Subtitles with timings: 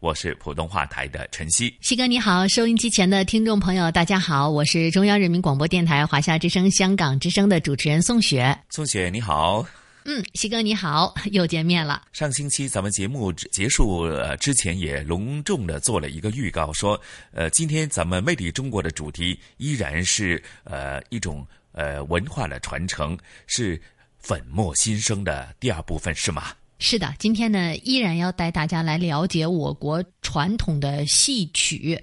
[0.00, 8.56] 我是普通话台的陈曦，西哥你好，收音机前的听众朋友大家好，我是中央人民广播电台华夏之声、香港之声的主持人宋雪。
[8.68, 9.64] 宋雪你好，
[10.04, 12.02] 嗯，西哥你好，又见面了。
[12.12, 17.00] 上星期咱们节目结束呃之前也隆重的做了一个预告，说
[17.32, 23.80] 呃，今天咱们魅力中国的主题依然是呃一种呃文化的传承，是
[24.18, 26.52] 粉墨新生的第二部分，是吗？
[26.78, 31.98] 是的，今天呢，依然要带大家来了解我国传统的戏曲。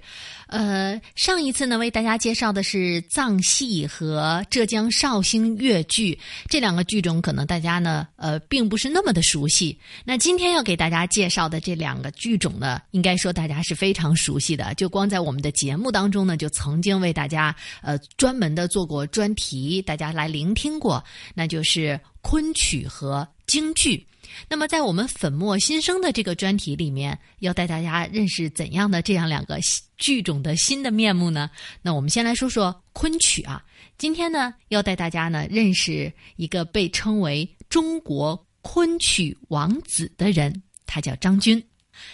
[0.48, 9.78] 呃，上一次呢，为大家介绍的是藏戏和浙江绍兴越剧这两个剧种，可能大家呢，呃，并不是那么的熟悉。
[10.04, 14.74] 那今天要给大家介绍的这两个剧种呢，应该说大家是非常熟悉的。
[14.74, 24.04] 就光在我们的节目当中呢，就曾经为大家呃专门的做过专题，大家来聆听过，那就是昆曲和京剧。
[24.48, 29.58] 那么，在我们粉墨新生的这个专题里面，要带大家认识怎样的这样两个
[29.96, 31.50] 剧种的新的面目呢？
[31.82, 33.64] 那我们先来说说昆曲啊。
[33.96, 41.62] 今天呢，要带大家呢认识一个被称为中国昆曲王子的人，他叫张军。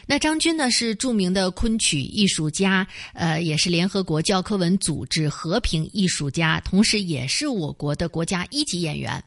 [0.07, 9.25] 那张军呢是著名的昆曲艺术家，呃，也是联合国教科文组织和平艺术家，同时也是我国的国家一级演员。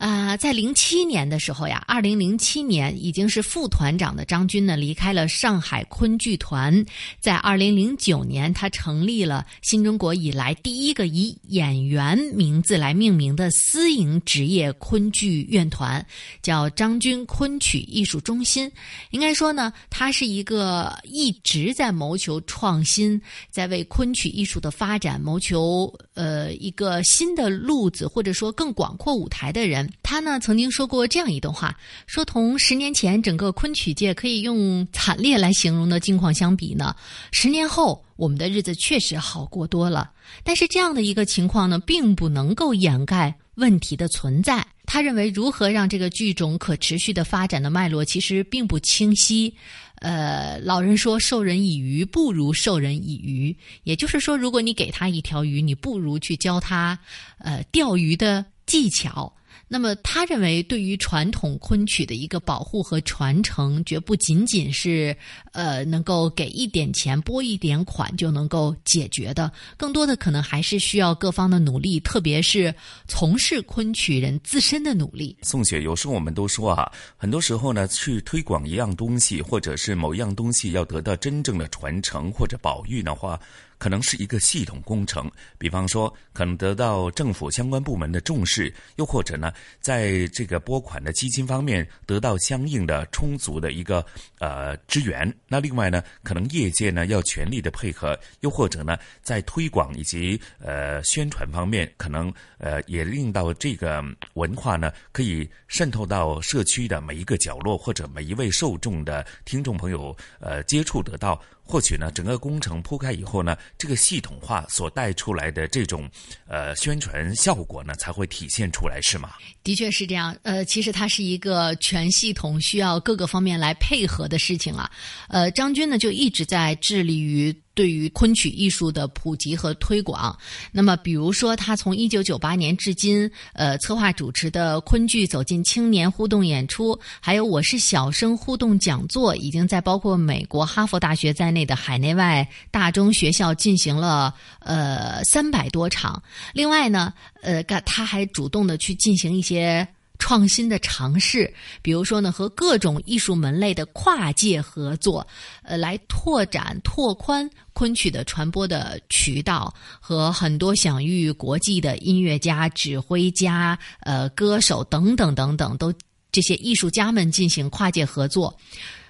[0.00, 6.82] 啊，在零七年的时候呀，二零零七年已经是副团长的张军呢，离开了上海昆剧团。
[7.20, 16.02] 在二零零九年，他成立了新中国以来第一个以演员名字来命名的私营职业昆剧院团，
[16.40, 18.72] 叫张军昆曲艺术中心。
[19.10, 29.89] 应该说呢，他是一个一直在谋求创新，在为昆曲艺术的发展谋求呃一个新的路子，或者说更广阔舞台的人。
[30.02, 36.94] 他呢曾经说过这样一段话，说同十年前整个昆曲界可以用惨烈来形容的境况相比呢，
[37.32, 40.10] 十年后我们的日子确实好过多了。
[40.44, 44.66] 但是这样的一个情况呢，并不能够掩盖问题的存在。
[44.86, 49.54] 他认为，如何让这个剧种可持续的发展的脉络其实并不清晰。
[49.96, 56.98] 呃，老人说“授人以鱼，不如授人以渔”，也就是说，如果你给他一条鱼，你不如去教他
[57.38, 59.32] 呃钓鱼的技巧。
[59.72, 65.16] 那么，他认为对于传统昆曲的一个保护和传承，绝不仅仅是
[65.52, 72.74] 呃能够给一点钱、拨一点款就能够解决的，更多的可能还是需要各方的努力，特别是
[73.06, 75.36] 从事昆曲人自身的努力。
[75.42, 83.38] 宋雪，有时候我们都说啊，很多时候呢，去推广一样东西，或者是某一样东西要得到真正的传承或者保育的话。
[83.80, 94.04] 可能是一个系统工程，比方说，可能得到政府相关部门的重视，又或者呢，在这个拨款的基金方面得到相应的充足的一个
[94.38, 95.34] 呃支援。
[95.48, 104.04] 那另外呢，可能业界呢要全力的配合，又或者呢，在推广以及呃宣传方面，可能呃也令到这个
[104.34, 111.40] 文化呢可以渗透到社区的每一个角落，或者每一位受众的听众朋友呃接触得到。
[111.70, 116.10] 或许呢，整个工程铺开以后呢，这个系统化所带出来的这种
[116.48, 119.30] 呃宣传效果呢，才会体现出来，是吗？
[119.62, 120.36] 的确是这样。
[120.42, 124.90] 呃，其实它是一个全系统需要各个方面来配合的事情啊。
[125.28, 127.56] 呃，张军呢就一直在致力于。
[127.80, 130.38] 对于昆曲艺术的普及和推广，
[130.70, 146.22] 那么比如说，他从一九九八年至今，呃，策划主持的昆剧走进青年互动演出，还有我是小生互动讲座，已经在包括美国哈佛大学在内的海内外大中学校进行了呃三百多场。
[146.52, 149.88] 另外呢，呃，他还主动的去进行一些。
[150.20, 151.52] 创新的尝试，
[151.82, 155.26] 比如说呢，和各种艺术门类的跨界合作，
[155.62, 165.92] 呃，来拓展、拓宽昆曲的传播的渠道，和很多享誉国际的音乐家、指挥家、呃，歌手等等等等，都
[166.30, 168.56] 这些艺术家们进行跨界合作。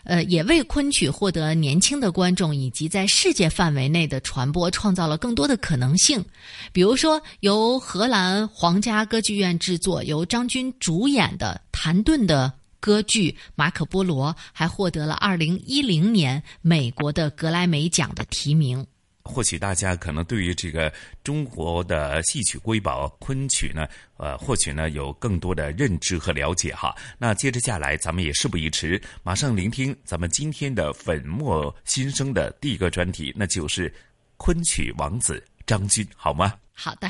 [0.04, 6.24] 呃，也为昆曲获得年轻的观众以及在世界范围内的传播创造了更多的可能性。
[6.72, 18.86] 比如说，由荷兰皇家歌剧院制作、由张军主演的谭盾的歌剧《马可波罗》，还获得了二零一零年美国的格莱美奖的提名。
[19.30, 20.92] 或许大家可能对于这个
[21.22, 23.86] 中国的戏曲瑰宝昆曲呢，
[24.16, 26.94] 呃，或许呢有更多的认知和了解哈。
[27.16, 33.92] 那接着下来，咱们也事不宜迟，马上聆听咱们今天的粉墨新生的第一个专题，那就是
[34.36, 36.52] 昆曲王子张军，好吗？
[36.74, 37.08] 好的。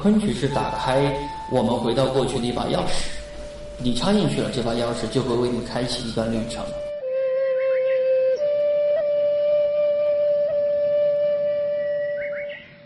[0.00, 1.12] 昆曲是打开
[1.50, 3.10] 我们回到过去的一把钥匙。
[3.80, 6.64] 你插进去了，这把钥匙就会为你开启一段旅程。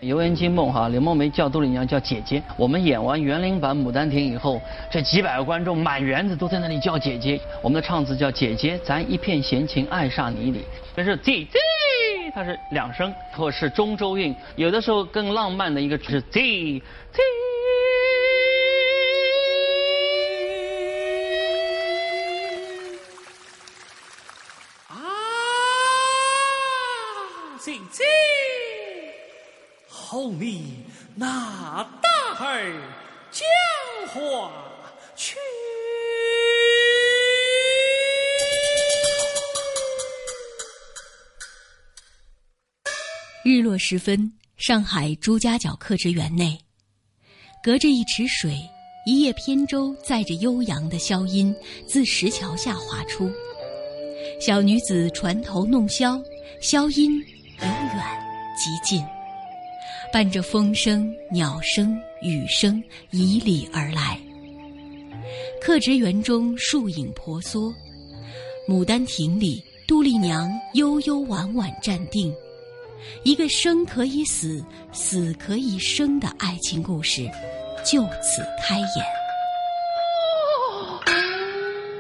[0.01, 2.43] 游园惊梦哈，柳梦梅叫杜丽娘叫姐姐。
[2.59, 4.61] 我们演完园林版《牡丹亭》以后，
[4.91, 7.41] 这几百个观众满园子都在那里叫姐姐。
[7.63, 10.65] 我们的唱词叫姐姐，咱一片闲情爱上你里。
[10.95, 11.59] 这是姐姐，
[12.35, 14.35] 它是两声，或是中州韵。
[14.57, 16.83] 有的时候更浪漫的一个是姐姐。
[30.21, 32.73] 你那大儿
[33.31, 33.45] 讲
[34.09, 34.53] 话
[35.17, 35.37] 去。
[43.45, 46.59] 日落时分，上海朱家角客职园内，
[47.63, 48.57] 隔着一池水，
[49.07, 51.55] 一叶扁舟载着悠扬的箫音
[51.89, 53.31] 自石桥下划出，
[54.41, 56.23] 小女子船头弄箫，
[56.61, 57.19] 箫音
[57.61, 58.05] 由远
[58.57, 59.05] 及近。
[60.13, 62.83] 伴着风声、鸟声、雨声，
[63.13, 64.21] 以礼而来。
[65.59, 67.73] 客职园中树影婆娑，
[68.69, 72.31] 牡丹亭里杜丽娘悠悠婉婉站定，
[73.23, 74.63] 一个生可以死，
[74.93, 77.27] 死可以生的爱情故事
[77.83, 78.87] 就此开演。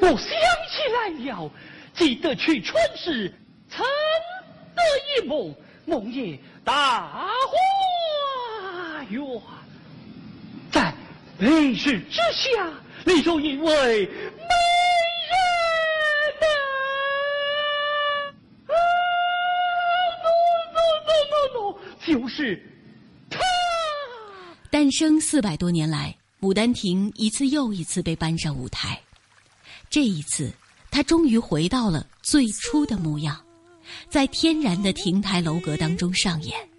[0.02, 1.50] 我想起来了，
[1.94, 3.32] 记得去春时，
[3.70, 3.86] 曾
[4.76, 4.82] 得
[5.16, 5.54] 一梦，
[5.86, 7.30] 梦也大。
[9.12, 9.22] 愿
[10.70, 10.92] 在
[11.38, 12.72] 雷势之下，
[13.04, 13.72] 立出一位美
[15.28, 15.34] 人
[16.40, 16.46] 呐！
[18.68, 18.74] 啊
[20.18, 20.32] ，no
[20.72, 22.60] no no no no，就是
[23.28, 23.38] 他。
[24.70, 26.16] 诞生四百多年来，
[26.46, 28.98] 《牡丹亭》一次又一次被搬上舞台，
[29.90, 30.50] 这一次，
[30.90, 33.38] 他终于回到了最初的模样，
[34.08, 36.71] 在天然的亭台楼阁当中上演。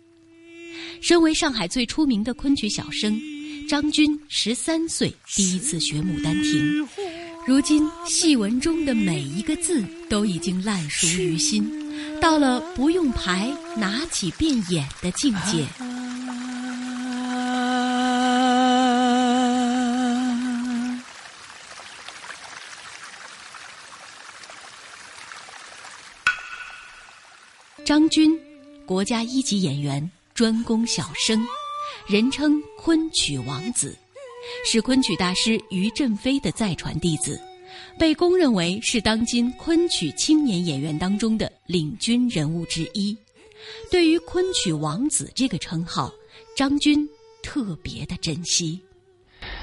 [1.03, 3.21] 身为上海最出名的昆曲小生，
[3.67, 6.81] 张军十三岁第一次学《牡丹亭》，
[7.45, 11.69] 如今戏文中的每一个字都已经烂熟于心，
[12.21, 15.67] 到了不用牌拿起便演的境界。
[27.83, 28.39] 张军，
[28.85, 30.09] 国家一级演员。
[30.33, 31.45] 专攻小生，
[32.07, 33.95] 人称昆曲王子，
[34.65, 37.39] 是昆曲大师于振飞的再传弟子，
[37.99, 43.15] 被公认为是当今昆曲青年演员当中的领军人物之一。
[43.91, 46.11] 对于昆曲王子这个称号，
[46.57, 47.07] 张军
[47.43, 48.81] 特别的珍惜。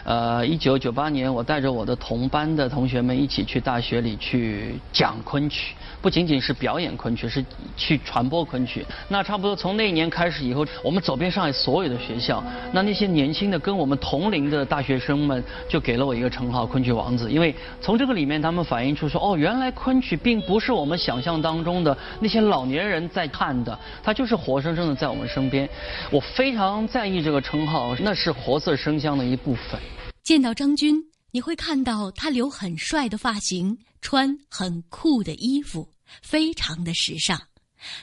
[0.05, 7.45] 呃，一九九八年，我带着我的同班的同学们一起去大学里去讲昆曲，不仅仅是表演昆曲，是
[7.77, 8.85] 去传播昆曲。
[9.09, 12.43] 那差不多从那一年开始以后，我们走遍上海所有的学校，
[12.73, 25.69] 那那些年轻的跟我们同龄的大学生们就给了我一个称号“昆曲王子”，因为从这个里面他们反映出说，哦，原来昆曲并不是我们想象当中的那些老年人在看的，它就是活生生的在我们身边。
[26.11, 29.79] 我非常在意这个称号，那是活色生香的一部分。
[30.23, 30.97] 见到张军，
[31.33, 35.89] 你会看到他留很帅的发型，穿很酷的衣服，
[36.23, 37.41] 非常的时尚。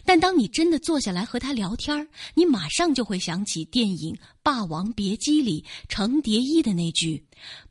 [0.03, 7.27] 但当你真的坐下来和他聊天你马上就会想起电影《霸王别姬》里程蝶衣的那句：“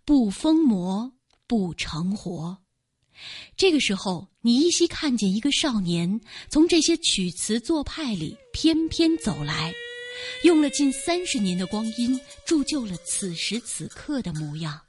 [0.07, 1.13] 不疯魔
[1.49, 2.59] 不成活。”
[3.57, 9.73] 这个时候，你依稀看见一个少年从这些曲词做派里翩翩走来，
[10.45, 14.86] 用了近三十年的光阴，铸就了此时此刻的模样。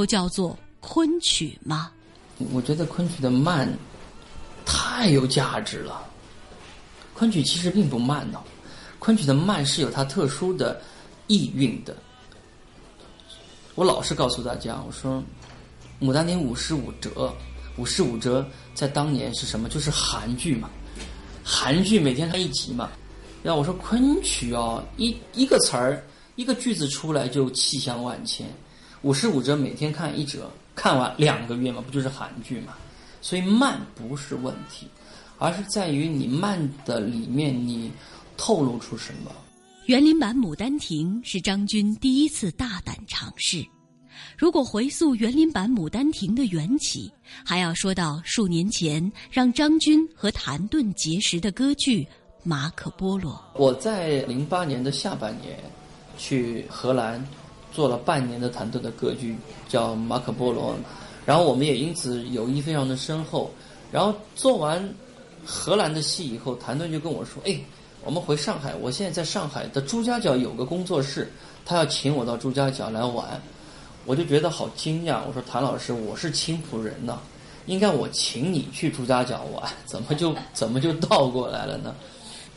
[0.00, 1.90] 够叫做昆曲吗？
[2.52, 3.70] 我觉得昆曲的慢
[4.64, 6.02] 太有价值了。
[7.12, 8.42] 昆曲其实并不慢呢，
[8.98, 10.80] 昆曲的慢是有它特殊的
[11.26, 11.94] 意蕴的。
[13.74, 15.22] 我老是告诉大家，我说
[16.02, 17.30] 《牡丹亭》五十五折，
[17.76, 18.42] 五十五折
[18.72, 19.68] 在当年是什么？
[19.68, 20.70] 就是韩剧嘛，
[21.44, 22.88] 韩剧每天看一集嘛。
[23.42, 26.02] 要我说昆曲哦，一一个词儿，
[26.36, 28.46] 一个句子出来就气象万千。
[29.02, 32.74] 五十五折每天看一折，看完两个月嘛，不就是韩剧嘛？
[33.22, 34.86] 所以慢不是问题，
[35.38, 37.90] 而是在于你慢的里面你
[38.36, 39.30] 透露出什么。
[39.86, 43.64] 园林版《牡丹亭》是张军第一次大胆尝试。
[44.36, 47.10] 如果回溯园林版《牡丹亭》的缘起，
[47.44, 52.06] 还要说到数年前让张军和谭盾结识的歌剧。
[52.42, 55.58] 马可波罗，我在零八年的下半年
[56.16, 57.22] 去荷兰
[57.72, 59.36] 做了半年的谭盾的歌剧，
[59.68, 60.72] 叫《马可波罗》，
[61.24, 63.50] 然后我们也因此友谊非常的深厚。
[63.92, 64.88] 然后做完
[65.44, 67.58] 荷兰的戏以后，谭盾就跟我说：“哎，
[68.04, 71.32] 我们回上海，我现在在上海的朱家角有个工作室，
[71.64, 73.40] 他要请我到朱家角来玩。”
[74.06, 77.18] 我就觉得好惊讶，我说：“谭老师，我是青浦人呢，
[77.66, 81.94] 应该我请你去朱家角玩，怎么就怎么就倒过来了呢？”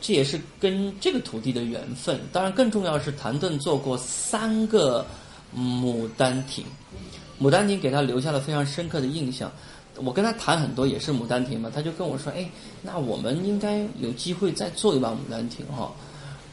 [0.06, 2.20] 这也是跟这个土地的缘分。
[2.30, 5.02] 当然，更重要是谭盾做过三个
[5.58, 6.62] 《牡丹亭》，
[7.42, 9.50] 《牡丹亭》给他留下了非常深刻的印象。
[9.96, 12.46] 我跟他谈很多，也是《牡丹亭》嘛，他就跟我说：“哎，
[12.82, 15.90] 那我们应该有机会再做一把《牡丹亭》哈。”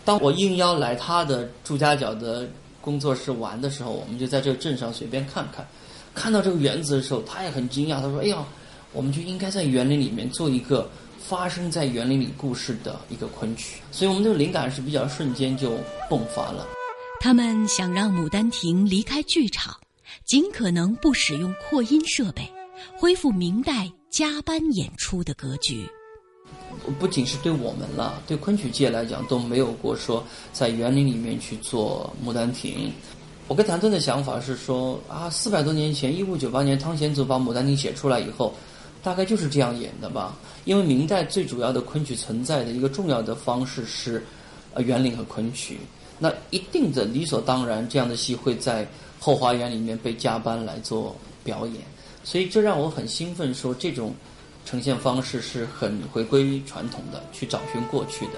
[0.05, 2.47] 当我应邀来他的朱家角的
[2.79, 5.67] 工作室玩的时候，我们就在这个镇上随便看看，
[6.15, 8.45] 看到这个园子的时候，他也很惊讶，他说：“哎呀，
[8.93, 10.89] 我们就应该在园林里面做一个。”
[11.31, 15.77] 发生在园林里故事的一个昆曲，所以我们这个灵感是比较瞬间就
[16.09, 16.67] 迸发了。
[17.21, 19.73] 他们想让《牡丹亭》离开剧场，
[20.25, 22.41] 尽可能不使用扩音设备，
[22.99, 25.89] 恢复明代加班演出的格局。
[26.99, 30.21] 不仅是对我们了，对昆曲界来讲都没有过说
[30.51, 32.89] 在园林里面去做《牡丹亭》。
[33.47, 38.53] 我跟谭盾的想法是说啊，四百多年前，一五九八年汤显祖把《牡丹亭》写出来以后。
[39.03, 44.23] 大概就是这样演的吧，因为明代最主要的昆曲存在的一个重要的方式是，
[44.73, 45.79] 呃，园林和昆曲。
[46.19, 48.87] 那一定的理所当然，这样的戏会在
[49.19, 51.77] 后花园里面被加班来做表演，
[52.23, 54.13] 所以这让我很兴奋，说这种
[54.63, 58.33] 呈现方式是很回归传统的，去找寻过去的。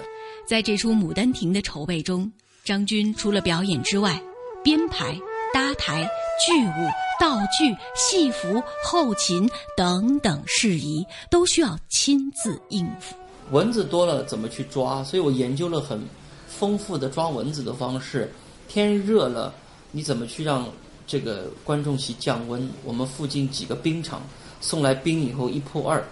[0.48, 2.32] 在这出《牡丹亭》的筹备中，
[2.63, 4.22] 张军除了表演之外，
[4.63, 5.20] 编排。
[5.53, 6.10] 搭台、
[6.45, 13.15] 剧务、道具、戏服、后勤等等事宜，都需要亲自应付。
[13.51, 15.03] 蚊子多了怎么去抓？
[15.03, 16.01] 所以我研究了很
[16.48, 18.33] 丰富的抓蚊子的方式。
[18.67, 19.53] 天热了，
[19.91, 20.67] 你怎么去让
[21.05, 22.67] 这个观众席降温？
[22.83, 24.24] 我们附近几个冰场
[24.60, 26.03] 送来冰以后，一破二。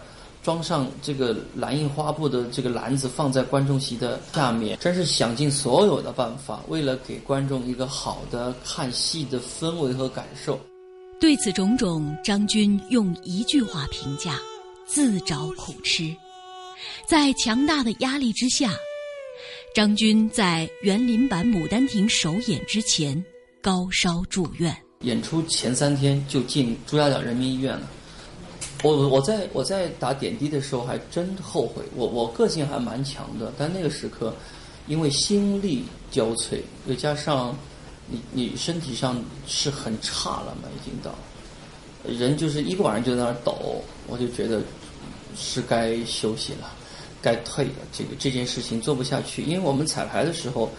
[0.44, 10.60] 装上这个蓝印花布的这个篮子，放在观众席的下面，真是想尽所有的办法，为了给观众一个好的看戏的氛围和感受。
[11.20, 14.40] 对此种种，张军用一句话评价：
[14.88, 16.16] 自找苦吃。
[17.08, 18.72] 在强大的压力之下，
[19.76, 23.24] 张军在园林版《牡丹亭》首演之前
[23.62, 27.88] 高烧住院，演出前三天就进朱家角人民医院了。
[28.84, 34.34] 我我在我在打点滴的时候还真后悔，我我个性还蛮强的，但那个时刻，
[34.88, 37.56] 因为心力交瘁，又加上
[38.08, 41.14] 你你身体上是很差了嘛，已经到
[42.04, 44.62] 人就是一个晚上就在那儿抖，我就觉得
[45.38, 46.72] 是该休息了，
[47.22, 47.72] 该退了。
[47.94, 50.72] 这个这件事情做不下去，因为我们彩排的时候，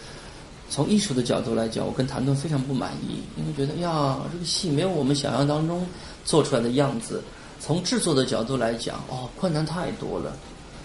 [0.69, 5.87] 从艺术的角度来讲，我跟谭盾非常不满意，因为觉得呀，这个戏没有我们想象当中
[6.25, 7.23] 做出来的样子。
[7.65, 10.37] 从制作的角度来讲，哦，困难太多了，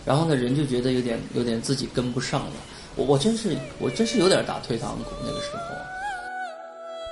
[0.06, 2.52] 然后呢，人就觉得有点有点自己跟不上了。
[2.94, 5.61] 我我真是我真是有点打退堂鼓那个时候。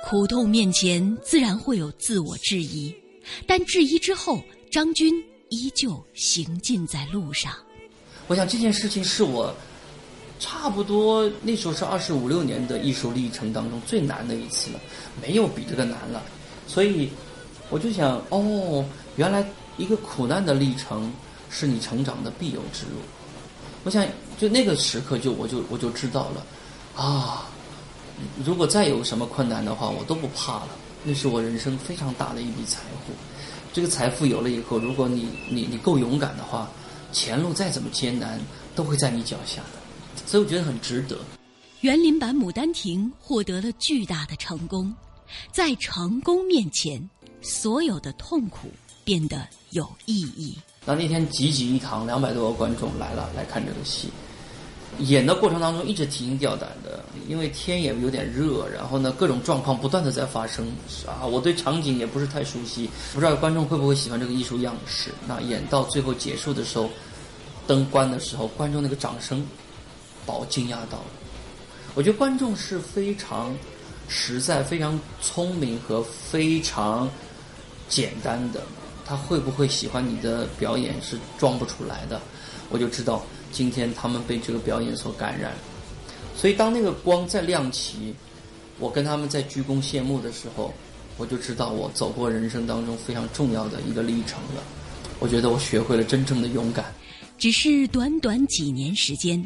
[0.05, 2.95] 苦痛面前，自然会有自我质疑，
[3.45, 4.39] 但质疑之后，
[4.71, 5.13] 张军
[5.49, 7.51] 依旧行进在路上。
[8.27, 9.53] 我想这件事情是我
[10.39, 14.79] 差不多那时候是二十五六年的艺术历程当中最难的一次了，
[15.21, 16.23] 没有比这个难了。
[16.67, 17.09] 所以
[17.69, 18.85] 我就想，哦。
[19.17, 19.45] 原来
[19.77, 21.11] 一个苦难的历程
[21.49, 23.01] 是你成长的必由之路。
[23.83, 24.05] 我想，
[24.37, 26.45] 就那个时刻，就我就我就知道了，
[26.95, 27.49] 啊，
[28.45, 30.69] 如果再有什么困难的话，我都不怕了。
[31.03, 33.13] 那是我人生非常大的一笔财富。
[33.71, 36.69] 这个财富有了以后，如果你你你够勇敢的话，
[37.11, 38.39] 前路再怎么艰难，
[38.75, 40.23] 都会在你脚下的。
[40.25, 41.17] 所以我觉得很值得。
[41.81, 44.93] 园林版《牡丹亭》获得了巨大的成功，
[45.51, 47.09] 在成功面前，
[47.41, 48.69] 所有的痛苦。
[49.07, 50.57] 变得有意义。
[50.83, 54.09] 那那天济济一堂，两百多个观众来了来看这个戏。
[54.99, 60.67] 演的过程当中一直提心吊胆的，因为天也有点热，然后呢各种状况不断的在发生
[61.05, 61.25] 啊。
[61.25, 65.09] 我对场景也不是太熟悉，不知道观众会不会喜欢这个艺术样式。
[65.25, 66.89] 那演到最后结束的时候，
[67.65, 69.41] 灯关的时候，观众那个掌声
[70.25, 71.05] 把我惊讶到了。
[71.95, 73.55] 我觉得观众是非常
[74.09, 77.09] 实在、非常聪明和非常
[77.87, 78.61] 简单的。
[79.07, 82.21] 他会不会喜欢你的表演是装不出来的，
[82.69, 85.53] 我就知道今天他们被这个表演所感染。
[86.35, 88.13] 所以当那个光再亮起，
[88.79, 90.73] 我跟他们在鞠躬谢幕的时候，
[91.17, 94.61] 我就知道我走过人生当中非常重要的一个历程了。
[95.19, 96.93] 我觉得我学会了真正的勇敢。
[97.37, 99.41] 只是短短几年时间，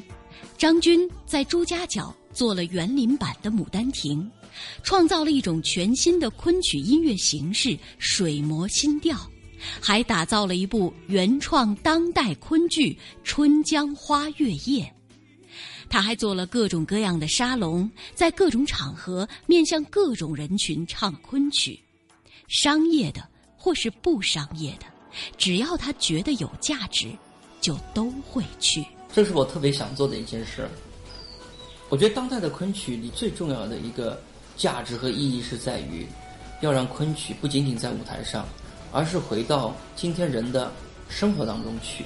[0.58, 4.20] 张军在朱家角做了园林版的《牡丹亭》，
[4.82, 9.16] 创造了一种全新的昆曲音乐形式——水磨新调。
[9.80, 12.94] 还打造了一部原创当代昆剧
[13.24, 14.84] 《春江花月夜》，
[15.90, 21.80] 他还做了各种各样的沙龙，在各种场合面向各种人群唱昆曲，
[22.48, 24.86] 商业的或是不商业的，
[25.38, 27.12] 只要他觉得有价值，
[27.60, 28.86] 就都会去。
[29.14, 30.70] 这是我特别想做的一件事。
[31.90, 34.22] 我觉得当代的昆曲里最重要的一个
[34.56, 36.08] 价值和意义是在于，
[36.62, 38.48] 要让昆曲不仅仅在舞台上。
[38.92, 40.72] 而是回到今天人的
[41.10, 42.06] 生活当中去，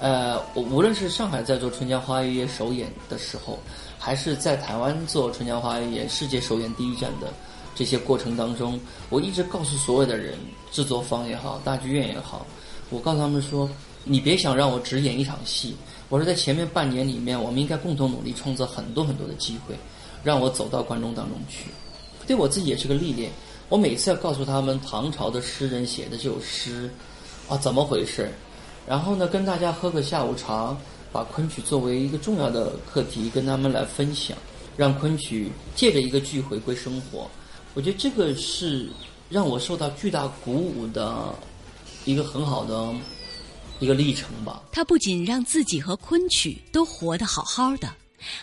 [0.00, 3.58] 呃，我无论是上海在做《春江花月夜》首演的时候，
[3.98, 7.32] 还是在台湾做《春江花月夜》世界首演第一站的
[7.74, 10.38] 这些过程当中，我一直告诉所有的人，
[10.70, 12.46] 制作方也好，大剧院也好，
[12.90, 13.68] 我告诉他们说，
[14.04, 15.74] 你别想让我只演一场戏，
[16.08, 19.74] 我说在前面半年里面，我们应该共同努力，创造很多很多的机会，
[20.22, 21.70] 让我走到观众当中去，
[22.26, 23.30] 对我自己也是个历练。
[23.68, 26.90] 我每次要告诉他们唐朝的诗人写的这首诗，
[27.48, 28.30] 啊，怎么回事？
[28.86, 30.76] 然后呢，跟大家喝个下午茶，
[31.10, 34.36] 把昆曲作为一个重要的课题跟他们来分享，
[34.76, 37.28] 让昆曲借着一个剧回归生活。
[37.72, 38.88] 我觉得这个是
[39.30, 41.34] 让我受到巨大鼓舞的
[42.04, 42.94] 一个很好的
[43.80, 44.62] 一个历程吧。
[44.70, 47.88] 他不仅让自己和昆曲都活得好好的，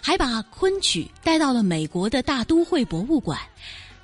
[0.01, 3.39] 还把昆曲带到了美国的大都会博物馆。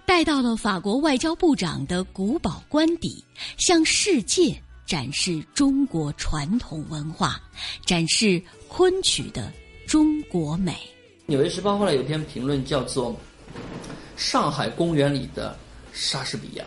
[0.08, 3.22] 带到了法国外交部长的古堡官邸，
[3.58, 7.38] 向世界展示中国传统文化，
[7.86, 9.52] 展示昆曲的
[9.86, 10.72] 中国美。
[11.26, 13.12] 《纽约时报》后来有篇评论叫做
[14.16, 15.60] 《上海公园里的
[15.92, 16.64] 莎士比亚》，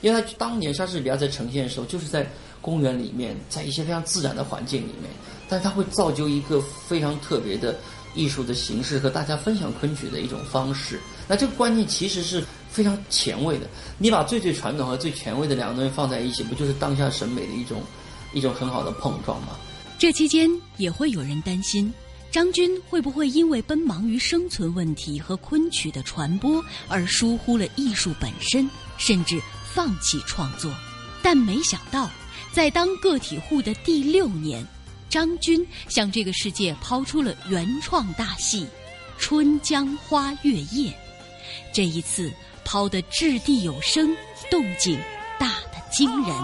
[0.00, 2.28] 因为他当年莎士比亚在呈现的时候，就是在
[2.60, 5.08] 公园里面，在一些非常自然的环境里面，
[5.48, 7.78] 但是他会造就一个非常特别的
[8.16, 10.98] 艺术的形式和大家分享昆曲的一种方式。
[11.28, 12.44] 那这个观念其实是。
[12.74, 17.80] 非常前卫的，你把最最传统和最前卫的两个东西放在一起，不就是当下审美的一种
[18.32, 19.50] 一种很好的碰撞吗？
[19.96, 21.94] 这期间也会有人担心，
[22.32, 29.40] 张军会不会因为奔忙于生存问题和昆曲的传播而疏忽了艺术本身，甚至
[29.72, 30.74] 放弃创作？
[31.22, 32.10] 但没想到，
[32.52, 34.66] 在当个体户的第六年，
[35.08, 38.64] 张军向这个世界抛出了原创大戏
[39.16, 40.90] 《春江花月夜》，
[41.72, 42.32] 这一次。
[42.64, 44.16] 抛得掷地有声，
[44.50, 44.98] 动静
[45.38, 46.34] 大得惊人。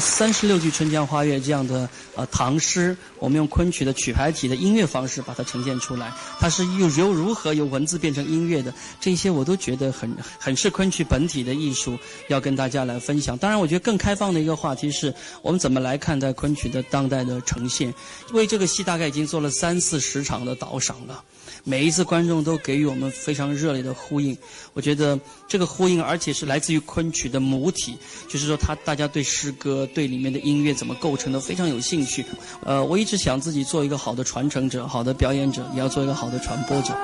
[0.00, 13.36] 三十六句《春江花月》这样的呃唐诗，我们用昆曲的曲牌体的音乐方式把它呈现出来，它是又由如何由文字变成音乐的，这些我都觉得很 很是昆曲本体的艺术，要跟大家来分享。
[13.38, 17.92] 当然，我觉得更开放的一个话题是我们怎么来看待昆曲的当代的呈现。
[18.32, 21.22] 为这个戏大概已经做了三四十场的导赏了。
[21.64, 24.36] 每一次观众都给予我们非常热烈的呼应，
[24.72, 27.96] 我觉得这个呼应，而且是来自于昆曲的母体，
[28.28, 32.24] 就是说他大家对诗歌、对里面的音乐怎么构成的非常有兴趣。
[32.64, 36.94] 呃，我一直想自己做一个好的传承者、好的表演者，也要做一个好的传播者。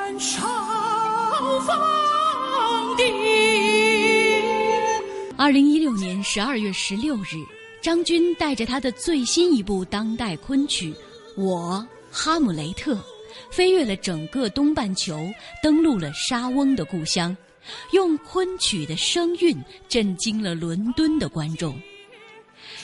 [5.37, 7.37] 二零一六年十二月十六日，
[7.83, 10.93] 张军带着他的最新一部当代昆曲
[11.37, 12.95] 《我哈姆雷特》。
[13.51, 15.19] 飞越了整个东半球，
[15.63, 17.37] 登陆了沙翁的故乡，
[17.93, 19.57] 用昆曲的声韵
[19.89, 21.79] 震惊了伦敦的观众。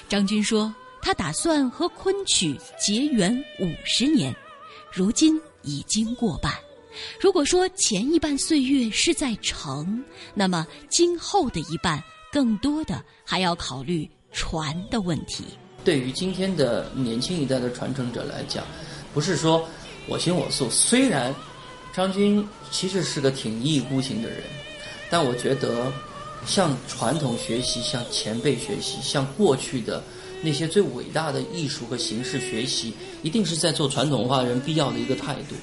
[0.08, 4.34] 张军说：“他打算和昆曲结缘五十年，
[4.92, 6.52] 如今已经过半。
[7.20, 10.02] 如果说前一半岁月是在城，
[10.34, 15.44] 那么今后的一半，更多的还要考虑传的问题。
[15.84, 18.64] 对于今天的年轻一代的传承者来讲，
[19.14, 19.68] 不是说。”
[20.06, 21.34] 我行我素，虽然
[21.92, 24.42] 张军其实是个挺一意孤行的人，
[25.08, 25.92] 但我觉得
[26.46, 30.02] 向传统学习、向前辈学习、向过去的
[30.42, 35.54] 那些最伟大的艺术和形式学习，一定是在做传统文化人必要的一个态度。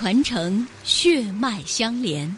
[0.00, 2.34] 传承，血脉相连。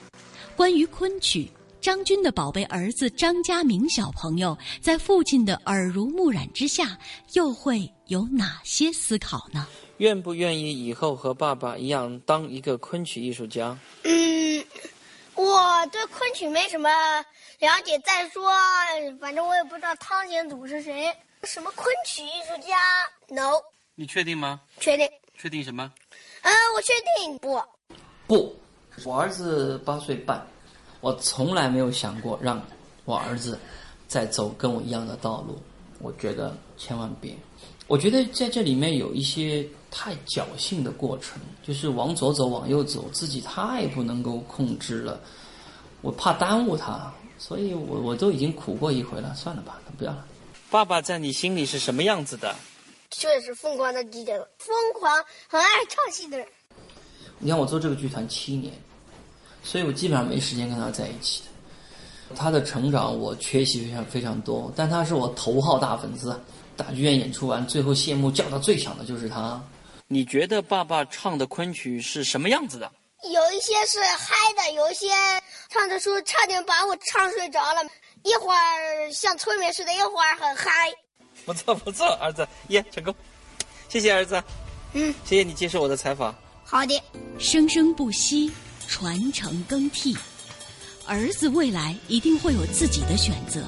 [0.56, 1.48] 关于昆曲，
[1.80, 6.98] 张军的宝贝儿子张家明小朋友，在父亲的耳濡目染之下，
[7.34, 9.68] 又会有哪些思考呢？
[9.98, 13.78] 愿不愿意以后和爸爸一样当一个昆曲艺术家？
[14.02, 14.64] 嗯，
[15.36, 16.90] 我对昆曲没什么
[17.60, 17.96] 了解。
[18.00, 18.52] 再说，
[19.20, 21.16] 反正我也不知道汤显祖是谁。
[21.44, 22.76] 什么昆曲艺术家
[23.28, 23.52] ？No。
[23.94, 24.62] 你确定吗？
[24.80, 25.08] 确定。
[25.38, 25.92] 确定什么？
[26.42, 27.60] 呃，我确定不，
[28.26, 28.54] 不，
[29.04, 30.44] 我儿子八岁半，
[31.00, 32.60] 我从来没有想过让
[33.04, 33.58] 我儿子
[34.06, 35.58] 再走跟我一样的道路。
[36.00, 37.34] 我觉得千万别。
[37.86, 45.20] 我觉得在这里面有一些太侥幸的过程，就是往左走，往右走，自己太不能够控制了。
[46.00, 50.26] 我怕耽误他，所以我我都已经苦过一回了，算了吧，不要了。
[50.70, 52.56] 爸爸在你心里是什么样子的？
[53.12, 56.46] 就是疯狂的记者，疯狂很爱唱戏的人。
[57.38, 58.72] 你看我做这个剧团七年，
[59.62, 61.48] 所以我基本上没时间跟他在一起的。
[62.34, 66.38] 他的成长我缺席非常非常多，但他是我头号大粉丝。
[66.74, 69.62] 大剧院演出完，最后谢幕叫的最响的就是他。
[70.08, 72.90] 你觉得爸爸唱的昆曲是什么样子的？
[73.30, 75.08] 有一些是嗨的，有一些
[75.68, 77.84] 唱的时候差点把我唱睡着了，
[78.24, 80.90] 一会儿像催眠似的，一会儿很嗨。
[81.46, 83.14] 不错不错，儿子耶成功，
[83.88, 84.42] 谢谢儿子，
[84.92, 86.34] 嗯，谢谢你接受我的采访。
[86.64, 87.02] 好的，
[87.38, 88.50] 生生不息，
[88.86, 90.16] 传承更替，
[91.06, 93.66] 儿子未来一定会有自己的选择，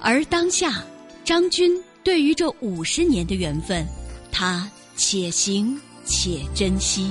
[0.00, 0.84] 而当下，
[1.24, 1.70] 张军
[2.02, 3.86] 对于这五十年的缘分，
[4.32, 7.10] 他且行且珍惜。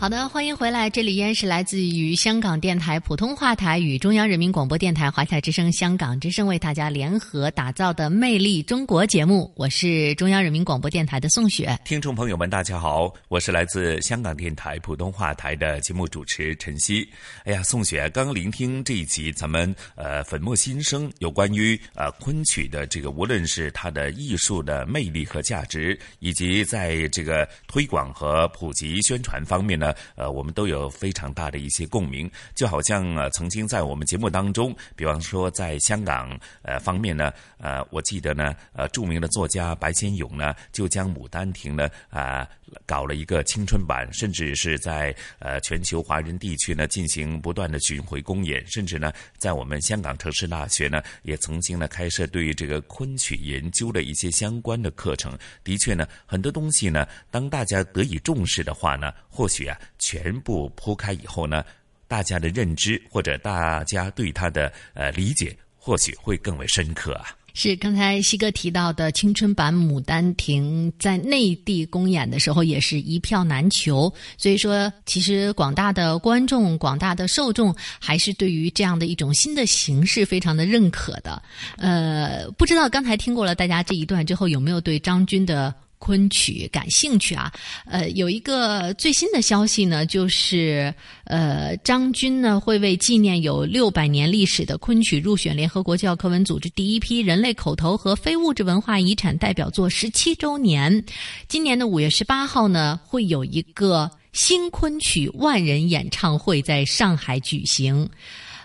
[0.00, 0.88] 好的，欢迎回来。
[0.88, 9.52] 这里依然是来自于香港电台普通话台与中央人民广播电台华夏之声、香港之声为大家联合打造的《魅力中国》节目。
[9.56, 11.76] 我是中央人民广播电台的宋雪。
[11.84, 17.06] 听众朋友们，大家好，我是来自香港电台普通话台的节目主持陈曦。
[17.42, 29.87] 哎呀，宋雪，刚刚聆听这一集，咱们呃粉墨新生，有关于呃昆曲的这个，无论是它的艺术的魅力和价值，以及在这个推广和普及宣传方面呢。
[30.14, 32.30] 呃，我们都有非常大的一些共鸣。
[32.54, 42.48] 就好像呃，曾经在我们节目当中，比方说在香港呃方面呢，呃，我记得呢，呃，著名的作家白先勇呢，就将《牡丹亭》呢啊
[42.84, 55.38] 搞了一个青春版，甚至是在呃全球华人地区呢进行不断的巡回公演，甚至呢，在我们香港城市大学呢，也曾经呢开设对于这个昆曲研究的一些相关的课程。
[55.64, 61.64] 的确呢，很多东西呢，当大家得以重视的话呢，或许啊，全部铺开以后呢，
[62.06, 67.26] 大家的认知或者大家对他的呃理解，或许会更为深刻啊。
[67.54, 74.12] 是刚才西哥提到的青春版《牡丹亭》在内地公演的时候，也是一票难求。
[74.36, 81.42] 所以说，其实广大的观众、广大的受众，还是对于这样的一种新的形式非常的认可的。
[81.78, 85.74] 呃，不知道刚才听过了大家这一段之后，有没有对张军的？
[85.98, 87.52] 昆曲感兴趣啊？
[87.84, 90.92] 呃，有一个最新的消息呢，就是
[91.24, 101.04] 呃，张军呢会为纪念有六百年历史的昆曲入选联合国教科文组织第一批人类口头和非物质文化遗产代表作十七周年，
[101.48, 108.08] 今年的五月十八号呢，会有一个新昆曲万人演唱会在上海举行。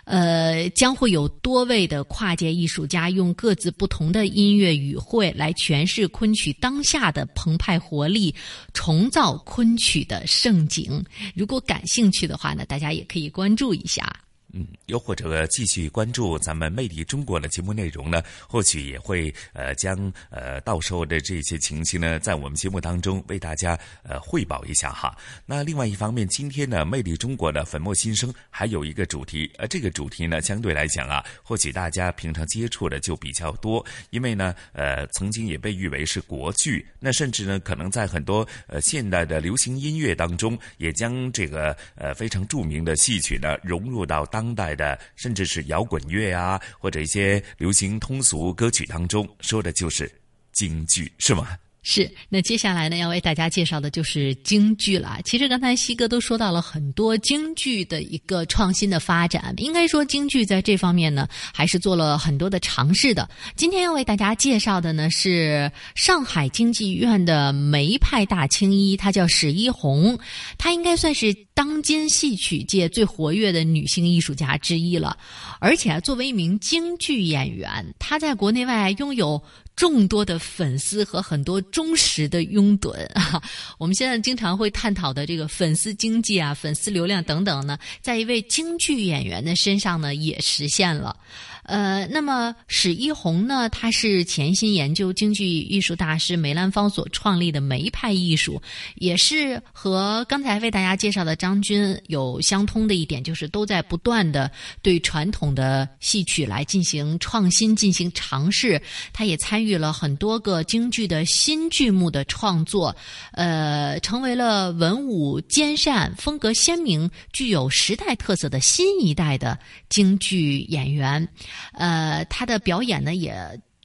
[0.05, 8.33] 呃，将会有多位的跨界艺术家用各自不同的音乐语汇来诠释昆曲当下的澎湃活力，
[8.73, 11.03] 重造昆曲的盛景。
[11.33, 14.13] 如果感兴趣的话呢，大家也可以关注一下。
[14.55, 18.21] 嗯，又或者继续关注咱们《魅力中国》的节目内容呢？
[18.47, 25.17] 或许也会呃将呃到时候的这些情形呢，在我们节目当中为大家呃汇报一下哈。
[25.47, 44.42] 那另外一方面，今天呢，《魅力中国》的粉墨新生还有一个主题，呃，这个主题呢，相对来讲啊，或许大家平常接触的就比较多，因为呢，呃，曾经也被誉为是国剧，那甚至呢，可能在很多呃现代的流行音乐当中，也将这个呃非常著名的戏曲呢融入到当。
[44.43, 50.12] 当代的，甚至是摇滚乐啊，或者一些流行通俗歌曲当中，说的就是
[50.51, 51.58] 京剧，是吗？
[51.85, 55.19] 是，那接下来呢，要为大家介绍的就是京剧了。
[55.25, 63.29] 其实刚才西哥都说到了很多京剧的一个创新的发展，应该说京剧在这方面呢，还是做了很多的尝试的。
[63.57, 70.17] 今天要为大家介绍的呢，是上海京剧院的梅派大青衣，她叫史一红，
[70.57, 75.17] 她应该算是当今戏曲界最活跃的女性艺术家之一了。
[75.59, 79.43] 而且作为一名京剧演员，她在国内外拥有。
[79.75, 83.41] 众多的粉丝和很多忠实的拥趸啊，
[83.77, 91.15] 我们现在经常会探讨的这个粉丝经济啊、粉丝流量等等呢，在一位京剧演员的身上呢，也实现了。
[91.63, 93.69] 呃，那么史一红呢？
[93.69, 98.62] 他是潜心研究京剧艺术大师梅兰芳所创立的梅派艺术，
[98.95, 108.82] 也是和刚才为大家介绍的张军有相通的一点，就是都在不断的对传统的戏曲来进行创新、进行尝试。
[109.13, 112.95] 他也参与了很多个京剧的新剧目的创作，
[113.32, 119.58] 呃，成为了文武兼善、风格鲜明、具有时代特色的新一代的
[119.89, 121.26] 京剧演员。
[121.73, 123.35] 呃，他的表演呢也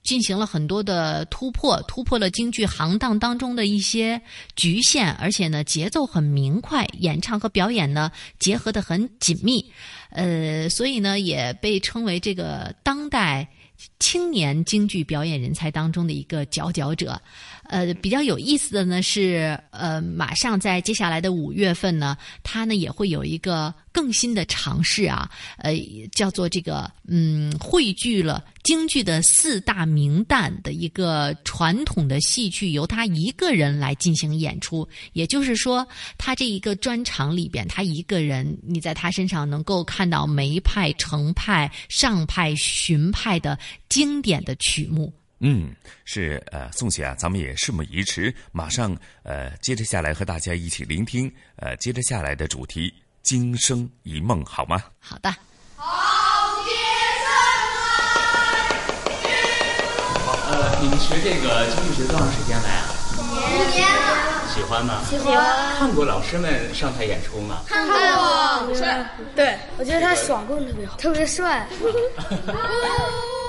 [0.02, 4.20] 进行了很多的突破，突破了京剧行当当中的一些
[4.57, 9.70] 局限，而且呢节奏很明快，演唱和表演呢结合的很紧密，
[10.11, 13.46] 呃，所以呢也被称为这个当代
[14.00, 17.20] 青年京剧表演人才当中的一个佼佼者。
[17.68, 25.72] 呃，比较有意思的呢是，呃，马上在接下来的五月份呢，他呢也会有一个更新的尝试啊，呃，
[26.12, 34.88] 叫做这个嗯，汇聚了京剧的四大名旦的一个传统的戏剧，由他一个人来进行演出。
[35.12, 43.59] 也就是说，他这一个专场里边，他一个人，你在他身上能够看到梅派、程派、上派、荀派的
[43.90, 45.12] 经典的曲目。
[45.40, 45.72] 嗯，
[46.05, 52.90] 是呃，宋姐啊，咱们也事不宜迟，马上呃，接着下来和大家一起聆听呃，接着下来的主题
[53.22, 54.83] 《今生一梦》，好吗？
[54.98, 55.31] 好的。
[55.77, 56.70] 好，接
[57.22, 57.31] 上
[59.07, 59.16] 来。
[60.51, 62.88] 呃，你们学这个京剧学多长时间来啊？
[63.16, 63.22] 五
[63.70, 64.48] 年了。
[64.53, 65.05] 喜欢吗？
[65.09, 65.79] 喜欢。
[65.79, 67.62] 看过老师们上台演出吗？
[67.68, 68.74] 看过。
[68.74, 69.09] 帅。
[69.37, 71.64] 对，我觉得他爽棍特别好，特别帅。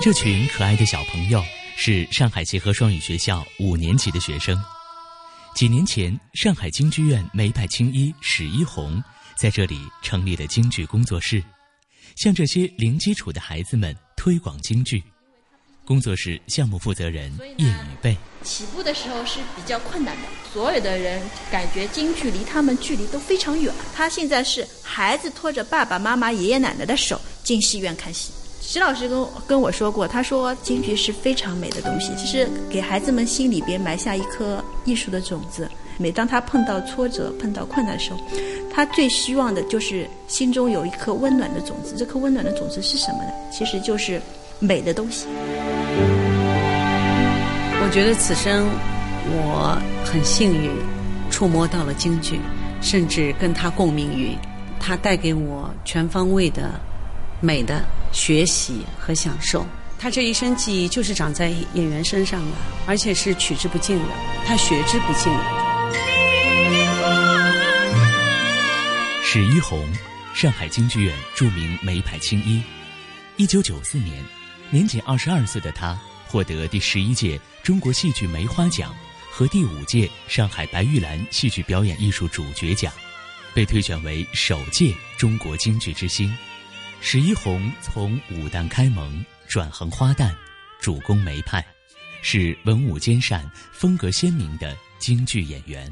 [0.00, 1.42] 这群可爱的小朋友。
[1.82, 4.62] 是上海协和双语学校五年级的学生。
[5.54, 9.02] 几年前，上海京剧院梅派青衣史一红
[9.34, 11.42] 在这里成立了京剧工作室，
[12.16, 15.02] 向这些零基础的孩子们推广京剧。
[15.86, 18.14] 工作室项目负责人叶雨贝。
[18.42, 23.74] 起步的时候是比较困难的，所有的人感觉京剧离他们距离都非常远。
[23.94, 28.34] 他现在是孩子拖着爸爸妈妈、爷爷奶奶的手进戏院看戏。
[28.60, 35.68] 徐老师跟跟我说过，他说京剧是非常美的东西，其实给孩子们心里边埋下一颗艺术的种子。
[35.96, 38.20] 每当他碰到挫折、碰到困难的时候，
[38.72, 41.94] 他最希望的就是心中有一颗温暖的种子。
[41.96, 43.30] 这颗温暖的种子是什么呢？
[43.50, 44.20] 其实就是
[44.58, 45.26] 美的东西。
[47.82, 48.68] 我觉得此生
[49.26, 50.70] 我很幸运，
[51.30, 52.38] 触摸到了京剧，
[52.82, 54.36] 甚至跟他共鸣于
[54.78, 56.70] 他带给我全方位的
[57.40, 59.66] 美的学习和享受。
[59.98, 62.52] 他这一身技艺就是长在演员身上的，
[62.86, 64.04] 而且是取之不尽的，
[64.46, 65.40] 他学之不尽的。
[69.22, 69.86] 史一红，
[70.34, 72.62] 上海京剧院著名梅派青衣。
[73.36, 74.24] 一九九四年，
[74.70, 78.94] 年仅二十二岁的他获得第十一届中国戏剧梅花奖
[79.30, 82.90] 和第五届上海白玉兰戏剧表演艺术主角奖，
[83.52, 86.34] 被推选为首届中国京剧之星。
[87.02, 90.34] 史一红从武旦开蒙转行花旦，
[90.80, 91.64] 主攻梅派，
[92.22, 95.90] 是文武兼善、风格鲜明的京剧演员。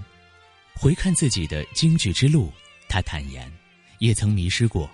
[0.75, 2.53] 回看自己的京剧之路。
[2.91, 3.51] 他坦言，
[3.99, 4.89] 也曾迷失过，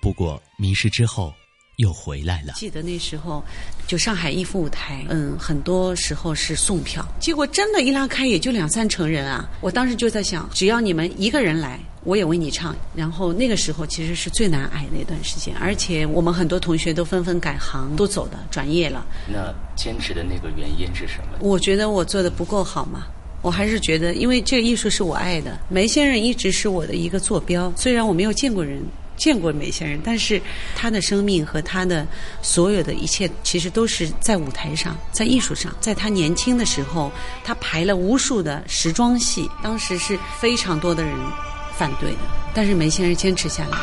[0.00, 1.34] 不过迷失之后
[1.80, 2.52] 又回来了。
[2.56, 3.42] 记得那时候，
[3.86, 9.48] 就上海艺术舞台，嗯，很多时候是送票，结果真的，一拉开也就两三成人啊。
[9.60, 12.76] 我当时就在想，只要你们一个人来，我也为你唱。
[12.94, 19.04] 然后那个时候其实是最难挨那段时间，而且我们很多同学都纷纷改行，都走的转业了。
[19.26, 21.38] 那坚持的那个原因是什么？
[21.40, 23.06] 我觉得我做的不够好嘛。
[23.42, 27.72] 我还是觉得，因为这个艺术是我爱的，梅先生一直是我的一个坐标。
[27.74, 28.82] 虽然我没有见过人，
[29.20, 30.40] 见过梅先生，但是
[30.74, 32.06] 他的生命和他的
[32.40, 35.70] 所有的一切，其实都是在舞台上，在艺术上。
[35.78, 37.12] 在他年轻的时候，
[37.44, 41.14] 他排了无数的时装戏，当时是非常多的人
[41.76, 42.18] 反对的，
[42.54, 43.76] 但是梅先生坚持下来。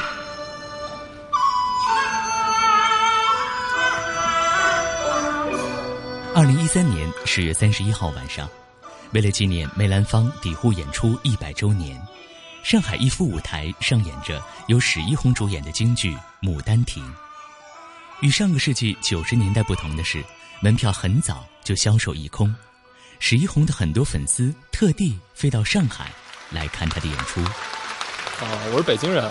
[6.34, 8.50] 二零一三年十月三十一号晚上。
[9.14, 11.98] 为了纪念梅兰芳抵沪演出一百周年，
[12.68, 17.02] 上海逸夫舞台上演着由史一红主演的京剧《牡丹亭》。
[18.20, 20.22] 与上个世纪九十年代不同的是，
[20.60, 22.54] 门票很早就销售一空。
[23.20, 26.12] 史一红的很多粉丝特地飞到上海
[26.52, 27.40] 来看他的演出。
[27.42, 29.24] 啊，我是北京人。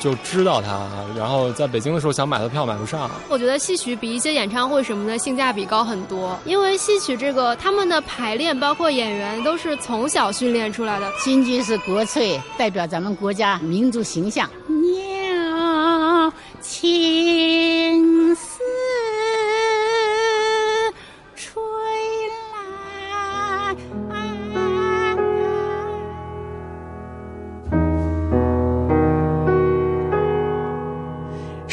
[0.00, 3.10] 就知道他，然后在北京的时候想买的票买不上。
[3.28, 11.12] 我觉得戏曲比一些演唱会什么的性价比高很多，因为戏曲这个他们的排练包括演员都是从小训练出来的。
[11.22, 14.48] 京剧是国粹，代表咱们国家民族形象。
[14.66, 18.34] 鸟情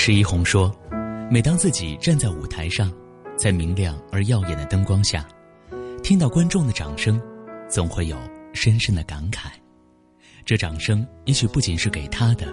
[0.07, 0.73] 石一红说
[1.29, 2.89] ：“每当自己站在舞台上，
[3.37, 5.27] 在明亮而耀眼的灯光下，
[6.01, 7.21] 听到观众的掌声，
[7.69, 8.15] 总会有
[8.53, 9.49] 深深的感慨。
[10.45, 12.47] 这掌声也许不仅是给他的，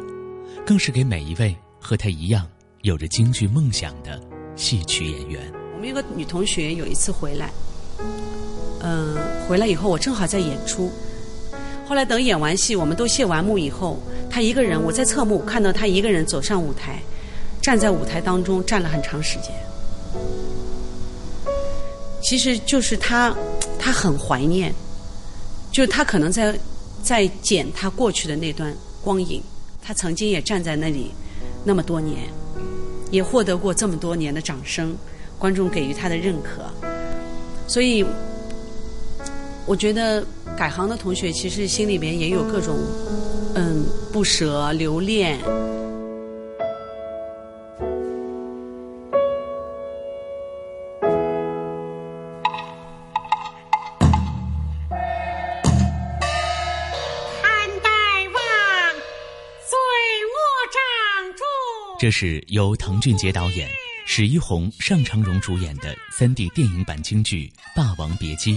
[0.66, 2.44] 更是给每一位和他一样
[2.82, 4.20] 有着京剧梦想的
[4.56, 5.40] 戏曲演员。”
[5.74, 7.52] 我们有个女同学有一次回来，
[8.80, 10.90] 嗯，回来以后我正好在演出，
[11.86, 17.00] 后来等演完戏，我们都谢完幕以后，她一个人，我在侧幕看到她一个人走上舞台。
[17.64, 19.50] 站在舞台当中站了很长时间，
[22.22, 23.35] 其实就是他，
[23.79, 24.70] 他很怀念，
[25.72, 26.55] 就是他可能在
[27.03, 28.70] 在剪他过去的那段
[29.03, 29.42] 光影，
[29.81, 31.11] 他曾经也站在那里
[31.64, 32.29] 那么多年，
[33.11, 34.94] 也获得过这么多年的掌声，
[35.38, 36.70] 观众给予他的认可，
[37.66, 38.05] 所以
[39.64, 40.22] 我觉得
[40.55, 42.77] 改行的同学其实心里面也有各种
[43.55, 45.40] 嗯不舍留恋。
[62.05, 63.67] 这是由滕俊杰导演、
[64.05, 68.57] 史一红、尚长荣主演的三 D 电影版京剧《霸王别姬》。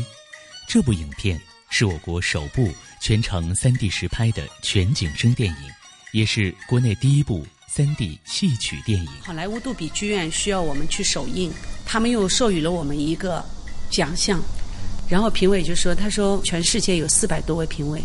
[0.68, 1.40] 这部影片
[1.70, 2.70] 是我国首部
[3.00, 5.72] 全程三 D 实拍的全景声电影，
[6.12, 9.08] 也是国内第一部三 D 戏曲电影。
[9.22, 11.50] 好莱坞杜比剧院需要我们去首映，
[11.86, 13.42] 他们又授予了我们一个
[13.90, 14.44] 奖项，
[15.10, 18.02] 然后评委就说：“他说全世界有四百多位评委，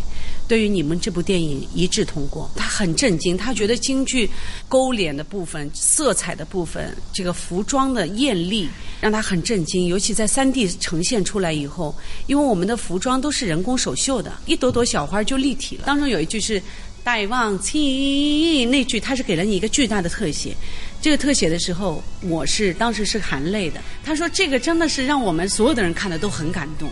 [0.47, 4.29] 对于你们这部电影一致通过。”他很震惊，他觉得京剧
[4.69, 8.69] 勾脸的部分、色彩的部分、这个服装的艳丽
[9.01, 9.87] 让他很震惊。
[9.87, 11.93] 尤其在三 D 呈现出来以后，
[12.27, 15.83] 因为我们的服装都是人工手绣的，一朵朵小花就立体了。
[15.85, 16.61] 当中有一句是
[17.03, 20.55] “戴望清”，那句他是给了你一个巨大的特写。
[21.03, 23.81] 这个特写的时候，我是当时是含泪的。
[24.05, 26.89] 他说：“这个真的是让我们所有的人看的都很感动。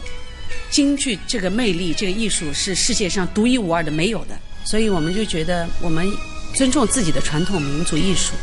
[0.70, 4.38] 京剧这个魅力，这个艺术是世界上独一无二的，没有的。
[4.66, 6.06] 所以我们就觉得，我们
[6.54, 8.34] 尊重自己的传统民族艺术，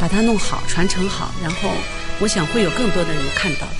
[0.00, 1.70] 把它弄好、传承好，然后
[2.18, 3.74] 我想会有更多的人看到的。”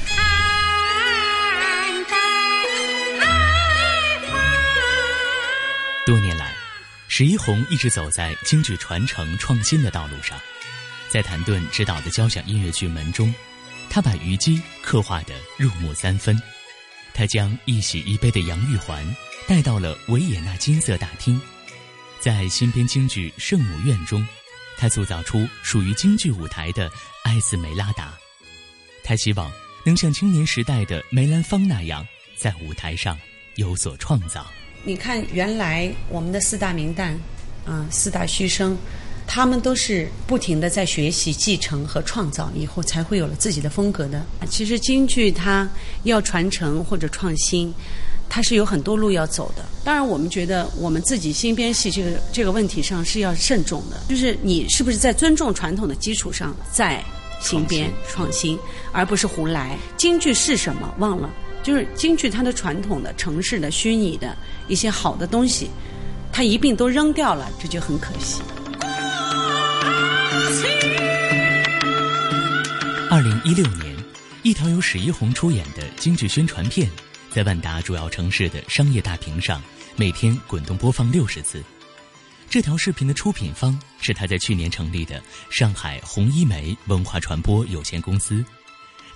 [6.05, 6.53] 多年来，
[7.09, 10.39] 史一红一直走在京剧传承创新的道路上。
[11.12, 13.34] 在谭盾执导的交响音乐剧《门》中，
[13.90, 16.40] 他把虞姬刻画得入木三分。
[17.12, 19.04] 他将一喜一悲的杨玉环
[19.46, 21.38] 带到了维也纳金色大厅。
[22.18, 24.26] 在新编京剧《圣母院》中，
[24.78, 26.90] 他塑造出属于京剧舞台的
[27.24, 28.14] 艾斯梅拉达。
[29.04, 29.52] 他希望
[29.84, 32.06] 能像青年时代的梅兰芳那样，
[32.38, 33.18] 在舞台上
[33.56, 34.50] 有所创造。
[34.82, 37.14] 你看，原来我们的四大名旦，
[37.66, 38.78] 啊，四大须生。
[39.27, 44.25] 他们都是不停的在学习、继承和创造，以后才会有了自己的风格的。
[44.49, 45.68] 其实京剧它
[46.05, 47.73] 要传承或者创新，
[48.29, 49.64] 它是有很多路要走的。
[49.85, 57.03] 当然，我们觉得我们自己新编戏这个这个问题上是要慎重的，就是你是不是在尊重传统的基础上再
[57.41, 58.59] 新编创新，
[58.93, 59.79] 而不是胡来。
[59.97, 60.95] 京剧是什么？
[60.99, 61.29] 忘了，
[61.62, 64.37] 就是京剧它的传统的、城市的、虚拟的
[64.68, 65.68] 一些好的东西，
[66.33, 68.43] 它一并都扔掉了，这就很可惜。
[73.11, 73.97] 二零一六年，
[74.43, 76.91] 一条由史一红出演的京剧宣传片，
[77.30, 79.62] 在万达主要城市的商业大屏上
[79.97, 81.62] 每天滚动播放六十次。
[82.49, 88.45] 这条视频的出品方是他在去年成立的上海红一梅文化传播有限公司，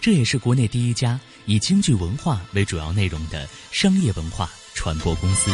[0.00, 5.50] 这也是国内第一家以京剧文化为主要内容的商业文化传播公司。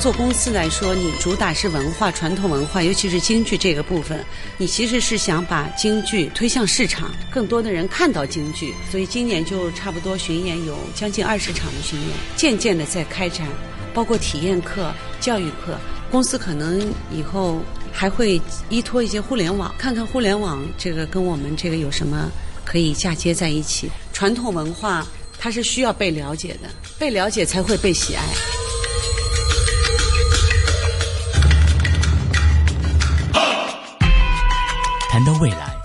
[0.00, 4.24] 做公司来说，你主打是文化、传统文化，尤其是京剧这个部分，
[4.56, 8.74] 你其实是想把京剧推向市场，更多的人看到京剧。
[8.90, 13.46] 所以今年就差不多巡演有将近二十场的巡演，渐渐的在开展，
[13.92, 14.90] 包括体验课、
[15.20, 15.78] 教育课。
[16.10, 16.80] 公司可能
[17.14, 17.60] 以后
[17.92, 18.40] 还会
[18.70, 22.30] 依托一些互联网，看看互联网这个跟我们这个有什么
[22.64, 23.90] 可以嫁接在一起。
[24.14, 25.06] 传统文化
[25.38, 28.24] 它是需要被了解的，被了解才会被喜爱。
[35.20, 35.76] 谈到未来，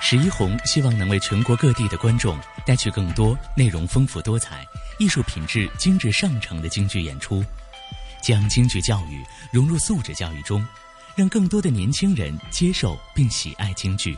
[0.00, 4.64] 史一红希望能为全国各地的观众带去更多内容丰富多彩、
[5.00, 7.44] 艺术品质精致上乘的京剧演出，
[8.22, 9.20] 将京剧教育
[9.52, 10.64] 融入素质教育中，
[11.16, 14.16] 让更多的年轻人接受并喜爱京剧，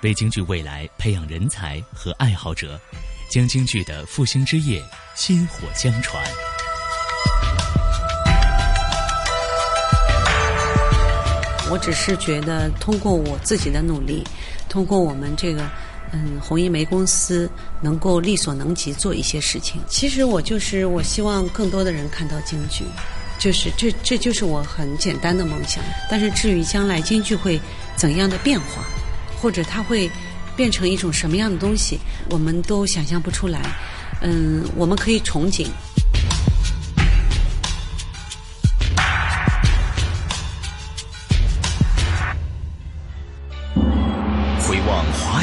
[0.00, 2.80] 为京剧未来培养人才和爱好者，
[3.30, 4.84] 将京剧的复兴之业
[5.14, 6.20] 薪火相传。
[11.70, 14.24] 我只是觉得，通过我自己的努力，
[14.68, 15.68] 通过我们这个
[16.12, 17.48] 嗯红一梅公司，
[17.80, 19.80] 能够力所能及做一些事情。
[19.88, 22.84] 其实我就是我希望更多的人看到京剧，
[23.38, 25.82] 就是这这就是我很简单的梦想。
[26.10, 27.60] 但是至于将来京剧会
[27.96, 28.84] 怎样的变化，
[29.40, 30.10] 或者它会
[30.56, 32.00] 变成一种什么样的东西，
[32.30, 33.60] 我们都想象不出来。
[34.22, 35.66] 嗯，我们可以憧憬。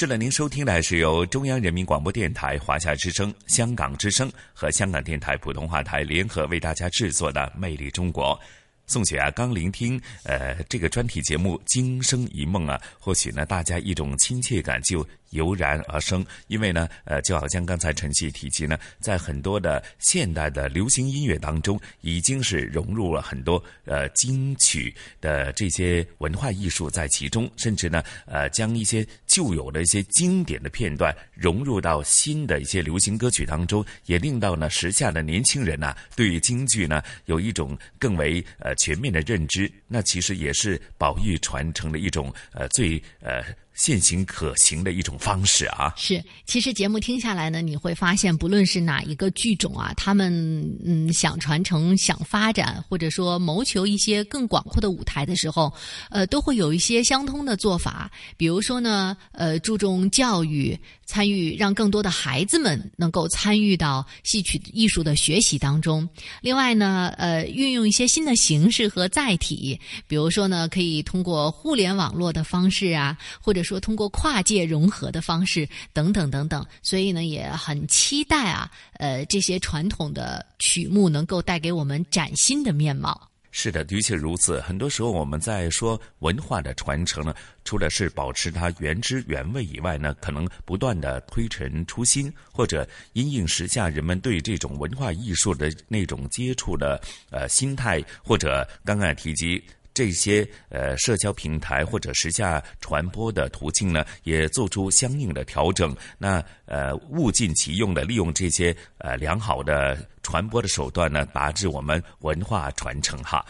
[0.00, 8.28] 是的，您收听的是由中央人民广播电台、华夏之声、香港之声和香港电台普通话台联合为大家制作的《魅力中国》。
[8.86, 38.74] 宋雪啊，刚聆听呃这个专题节目《今生一梦》啊，或许呢大家一种亲切感就油然而生，因为呢呃就好像刚才陈曦提及呢，在很多的现代的流行音乐当中，已经是融入了很多呃金曲的这些文化艺术在其中，甚至呢呃将一些旧有的一些经典的片段融入到新的一些流行歌曲当中，也令到呢时下的年轻人呐对于京剧呢有一种更为呃。
[38.80, 43.44] 全面的认知，那其实也是保育传承的一种呃最呃
[43.82, 45.94] 现行可行的一种方式啊。
[45.96, 50.30] 是，其实节目听下来呢，你会发现，不论是哪一个剧种啊，他们
[50.84, 55.72] 嗯想传承、想发展，或者说谋求一些更广阔的舞台的时候，
[56.10, 58.10] 呃，都会有一些相通的做法。
[58.36, 60.78] 比如说呢，呃，注重教育。
[61.10, 66.08] 参与让更多的孩子们能够参与到戏曲艺术的学习当中。
[66.40, 76.64] 另外呢，呃，运用一些新的形式和载体，比如说呢，可以通过互联网络的方式啊，或者说通过跨界融合的方式等等等等。
[76.80, 83.29] 所以呢，也很期待啊，呃，这些传统的曲目能够带给我们崭新的面貌。
[83.52, 84.60] 是的，的确如此。
[84.60, 87.34] 很多时候我们在说文化的传承呢，
[87.64, 99.62] 除了是保持它原汁原味以外呢，可能不断的推陈出新，或者因应时下人们对这种文化艺术的那种接触的呃心态，或者刚刚提及。
[100.00, 105.94] 这些呃社交平台或者时下传播的途径呢，也做出相应的调整。
[106.16, 113.44] 那呃物尽其用的利用这些呃良好的传播的手段呢，达至我们文化传承哈。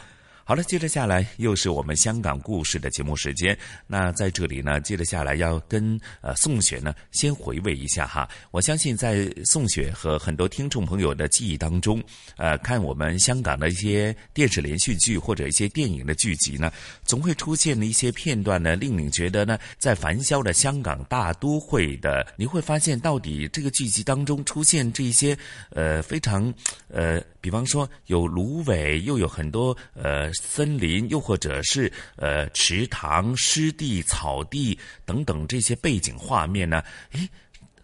[0.51, 3.57] 好了，接着下来又是我们香港故事的节目时间。
[3.86, 8.28] 那在这里呢，接着下来要跟呃宋雪呢先回味一下哈。
[8.51, 12.03] 我相信在宋雪和很多听众朋友的记忆当中，
[12.36, 16.72] 呃，看我们香港的一些电视连续剧或者一些电影的剧集呢，
[17.05, 25.38] 总会出现的一些片段呢，令你觉得呢，在繁嚣的香港大都会的，你会发现到底这个剧集当中出现这些
[25.70, 26.53] 呃非常
[26.88, 27.22] 呃。
[27.42, 36.82] 比方说有芦苇，又有很多呃森林，又或者是呃池塘、湿地、草地等等这些背景画面呢？
[37.12, 37.28] 诶，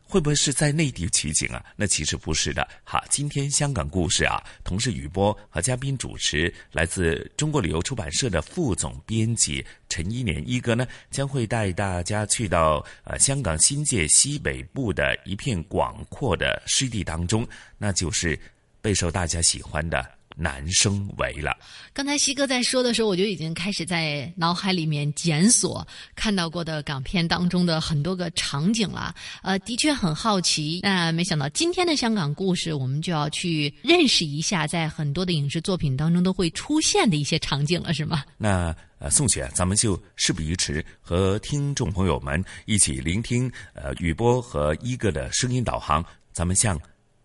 [0.02, 1.64] 会不会是在内地取景啊？
[1.76, 2.66] 那其实不是的。
[2.84, 17.46] 哈，今天香港故事啊，同事雨波和嘉宾主持，来自中国旅游出版社的副总编辑陈一年一哥呢，将会带大家去到呃香港新界西北部的一片广阔的湿地当中，
[17.78, 18.38] 那就是。
[18.82, 21.56] 备受大家喜欢的男生围了。
[21.92, 29.14] 刚才西哥在说的时候，我就已经开始在脑海里面检索看到过的港片当中的很多个场景了。
[29.42, 30.80] 呃，的确很好奇。
[30.82, 38.22] 那没想到今天的香港故事，我们就要去认识一下，在很多的影视作品当中都会出现的一些场景了，是吗？
[38.36, 46.78] 那呃，宋雪，咱们就事不宜迟，和听众朋友们一起聆听呃雨波和一哥的声音导航，咱们向。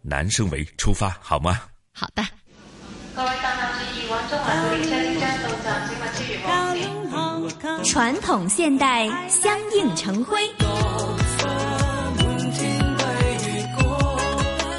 [0.03, 1.61] 男生为出发，好吗？
[1.91, 2.23] 好的。
[7.83, 10.39] 传统现代相映成辉，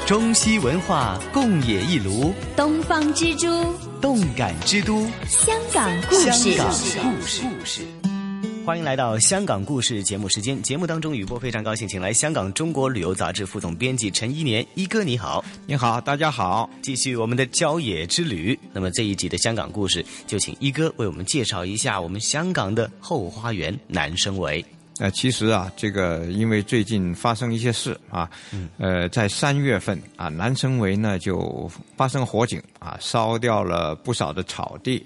[0.07, 6.53] 中西文化共冶一炉，东方之珠，动感之都，香港故事。
[6.53, 8.02] 香港故事。
[8.65, 10.61] 欢迎来到香港故事节目时间。
[10.61, 18.57] 节目当中，雨波非常高兴，请来香港中国旅游杂志副总编辑陈一年一哥，你好，你好，大家好，继续我们的郊野之旅。
[18.71, 24.63] 那么这一集的香港故事，就请一哥为我们介绍一下我们香港的后花园南生围。
[24.99, 28.29] 呃，其实啊，这个因为最近发生一些事啊，
[28.77, 35.05] 呃，在三月份啊，南生围呢就发生火警啊，烧掉了不少的草地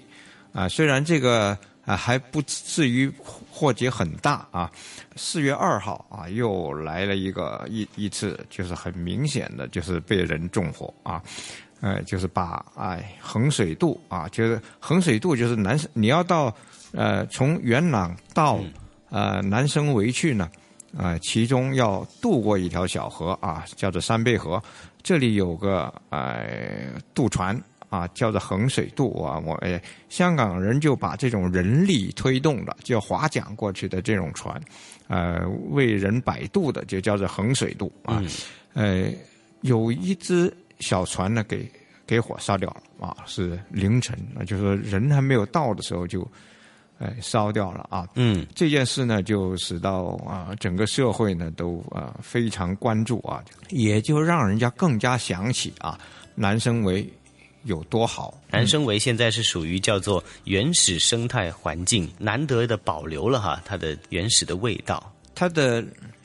[0.52, 0.68] 啊。
[0.68, 1.58] 虽然这个
[1.88, 3.12] 啊还不至于。
[3.50, 4.70] 祸结很大啊！
[5.16, 11.20] 四月二号啊，又来了一个一一次，就是很明显的，就是被人纵火啊，
[11.80, 16.54] 呃，就是把哎衡水渡啊，就是衡水渡，就是南你要到
[16.92, 18.60] 呃从元朗到
[19.10, 20.48] 呃南生围去呢，
[20.96, 24.62] 啊，其中要渡过一条小河啊，叫做三贝河，
[25.02, 27.60] 这里有个哎渡船。
[27.88, 34.60] 啊，叫做衡水渡啊，我诶，香港人就把这种人力推动的，叫划桨过去的这种船，
[35.08, 38.22] 呃，为人摆渡的，就叫做衡水渡啊。
[38.74, 39.10] 呃，
[39.62, 41.70] 有一只小船呢，给
[42.06, 46.26] 给火烧掉了啊，是凌晨，就是说人还没有到的时候就
[46.98, 48.06] 哎烧掉了啊。
[48.14, 55.98] 嗯，这件事呢，就使到啊整个社会呢都啊非常关注啊，也就让人家更加想起啊
[56.34, 57.08] 男生围
[57.64, 58.40] 有多好。
[58.50, 65.12] 南生围现在是属于叫做原始生态环境，难得的保留了哈它的原始的味道。
[65.34, 65.84] 它的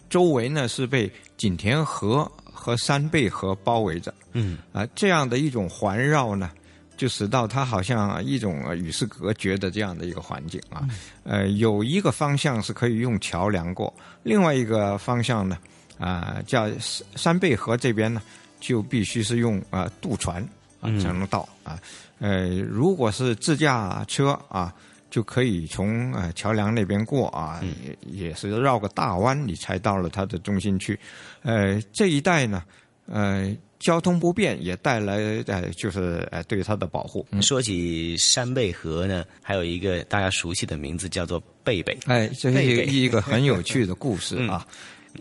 [0.10, 6.52] 周围呢是被景田河和山贝河包围着，嗯啊，这样的一种环绕呢，
[6.96, 10.88] 就使到它好像一种呃与世隔绝的这样的一个环境啊。
[11.24, 15.58] 呃，有一个方向是可以用桥梁过，另外一个方向呢，
[16.00, 18.22] 啊、叫山山贝河这边呢，
[18.60, 20.48] 就必须是用啊、渡船
[20.84, 21.80] 啊嗯才能到啊。
[22.20, 24.72] 呃，如果是自驾车啊。
[25.14, 27.62] 就可以从呃桥梁那边过啊，
[28.04, 31.00] 也也是绕个大弯，你才到了它的中心区。
[31.44, 32.64] 呃，这一带呢，
[33.06, 37.24] 呃，交通不便也带来呃就是呃对它的保护。
[37.44, 41.96] 说起山贝河呢，还有一个大家熟悉的名字叫做贝贝。
[42.08, 44.66] 哎，这是一个很有趣的故事 啊。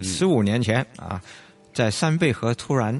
[0.00, 1.20] 十五年前啊，
[1.74, 2.98] 在山贝河突然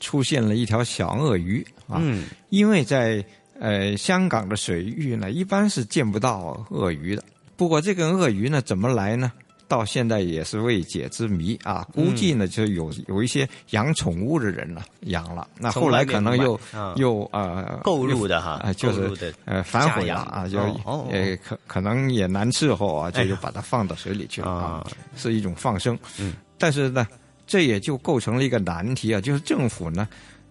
[0.00, 3.24] 出现了一条小鳄鱼啊，嗯因为在
[3.58, 7.22] 呃香港的水域呢，一般是见不到鳄鱼的。
[7.56, 9.30] 不过这个鳄鱼呢，怎么来呢？
[9.68, 11.86] 到现在也是未解之谜啊！
[11.94, 16.58] 估计呢，就有有一些养宠物的人呢养了，那后来可能又
[16.96, 25.96] 又呃购入的哈啊，就是呃反悔了啊，就哦哦呃可可能也难伺候啊，就又把它放到水里去了啊，是一种放生。
[26.18, 27.06] 嗯，但是呢，
[27.50, 30.06] 这也就构成了一个难题啊，就是政府呢，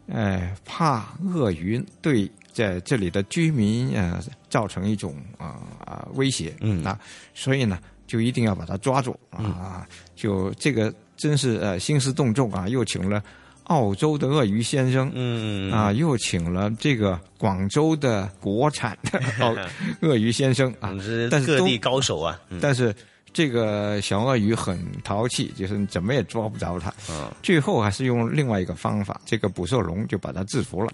[0.08, 7.00] 呃，怕鳄鱼对在这里的居民呃造成一种啊啊、威胁，嗯啊，
[7.34, 13.24] 所以呢，就一定要把它抓住啊，就这个真是呃兴师动众啊，又请了。
[13.70, 19.68] 澳洲的鳄鱼先生，嗯啊，又请了这个广州的国产的鳄
[20.02, 20.90] 鳄鱼先生啊，
[21.30, 22.42] 但是地高手啊。
[22.50, 22.92] 嗯但是
[23.32, 26.94] 这个小鳄鱼很淘气，就是你怎么也抓不着它。
[27.10, 30.92] 嗯最后还是用另外一个方法，这个捕兽笼就把它制服了。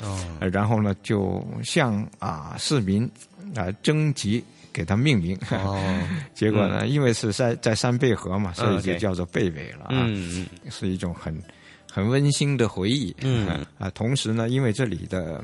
[0.51, 3.09] 然后呢，就向啊市民
[3.55, 5.37] 啊征集给它命名。
[5.51, 5.81] 哦
[6.33, 10.03] 结果呢，因为是在在山贝河嘛，所以就叫做贝贝了啊。
[10.07, 11.37] 嗯是一种很
[11.91, 13.15] 很温馨的回忆。
[13.21, 15.43] 嗯 啊，同时呢，因为这里的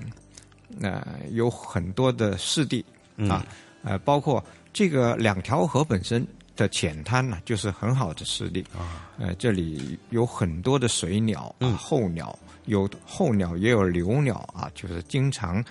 [0.81, 2.83] 呃有很多的湿地
[3.17, 3.45] 嗯啊，
[3.83, 6.25] 呃，包括这个两条河本身
[6.61, 9.09] 的浅滩呢，就是很好的湿地啊。
[9.17, 15.63] 呃，这里有很多的水鸟候鸟，有候鸟也有留鸟啊，就是经常。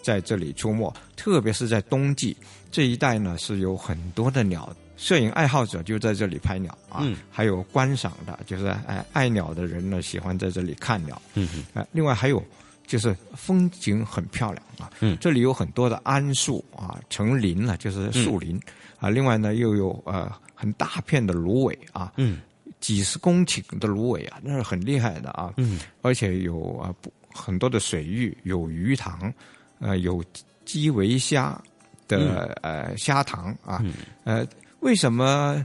[0.00, 2.34] 在这里出没，特别是在冬季
[2.70, 11.20] 这一带呢，是有很多的鸟，摄影爱好者就在这里拍鸟啊，嗯还有观赏的，就是爱爱鸟的人呢，喜欢在这里看鸟。
[11.34, 12.42] 嗯嗯呃，另外还有
[12.86, 18.58] 就是风景很漂亮啊，嗯这里有很多的桉树啊，成林了，就是树林、
[18.98, 19.10] 啊。
[19.10, 22.40] 另外呢，又有呃很大片的芦苇啊，嗯，
[22.80, 25.52] 几十公顷的芦苇啊，那是很厉害的啊。
[25.56, 29.32] 嗯，而且有啊不很多的水域，有鱼塘，
[29.78, 30.24] 呃，有
[30.64, 31.60] 基围虾
[32.06, 33.84] 的、呃虾塘啊。
[34.24, 34.46] 呃，
[34.80, 35.64] 为什么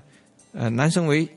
[0.51, 1.27] 呃南生围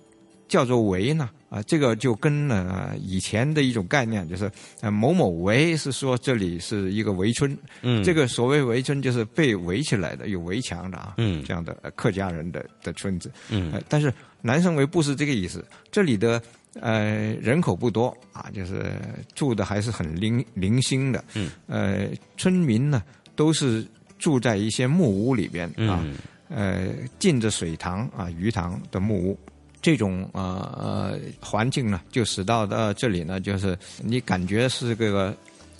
[0.48, 1.30] 叫做围呢？
[1.48, 8.02] 啊，这个就跟呢以前的一种概念，就是呃某某围是说这里是一个围村，嗯。
[8.02, 11.42] 这个所谓围村就是被围起来的，有围墙的啊，嗯。
[11.44, 13.70] 这样的、呃客家人的的村子，嗯。
[13.72, 16.42] 呃，但是南生围不是这个意思，这里的
[16.80, 18.92] 呃人口不多啊，就是
[19.34, 23.02] 住的还是很零零星的，嗯，呃，村民呢
[23.36, 23.86] 都是
[24.18, 26.16] 住在一些木屋里边啊，嗯。
[26.48, 26.88] 呃，
[27.20, 29.38] 近着水塘啊、鱼塘的木屋。
[29.86, 30.42] 这种呃
[30.82, 35.32] 呃环境呢，就使到到这里呢，就是你感觉是这个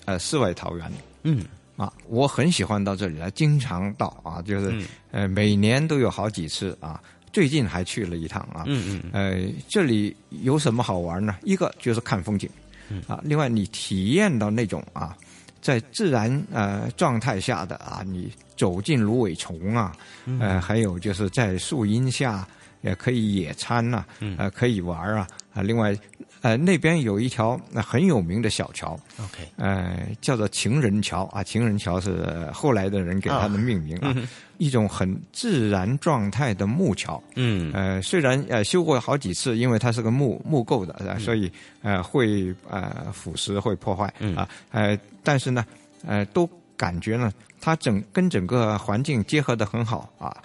[0.05, 0.89] 呃世外桃源。
[1.23, 1.43] 嗯
[1.75, 7.03] 啊，我很喜欢到这里来，经常到啊，就是、嗯呃每年都有好几次啊。
[7.33, 8.63] 最近还去了一趟啊。
[8.65, 11.35] 嗯嗯呃，这里有什么好玩呢？
[11.43, 12.49] 一个就是看风景，
[12.87, 15.17] 嗯啊，另外你体验到那种啊，
[15.61, 19.91] 在自然呃状态下的啊，你走进芦苇丛啊，
[20.23, 22.47] 嗯呃，还有就是在树荫下
[22.87, 25.61] 也可以野餐呐、嗯呃，可以玩啊啊。
[25.61, 25.95] 另外，
[26.41, 31.43] 呃，那边有一条呃很有名的小桥，，OK，呃，叫做情人桥啊。
[31.43, 34.27] 情人桥是呃后来的人给它的命名啊，嗯
[34.57, 37.21] 一种很自然状态的木桥。
[37.35, 45.65] 嗯呃，虽然呃修过好几次，因为它是个木木构的，呃所以呃会呃腐蚀会破坏嗯啊呃，但是呢
[46.05, 50.37] 呃都感觉呢，它整跟整个环境结合的很好啊，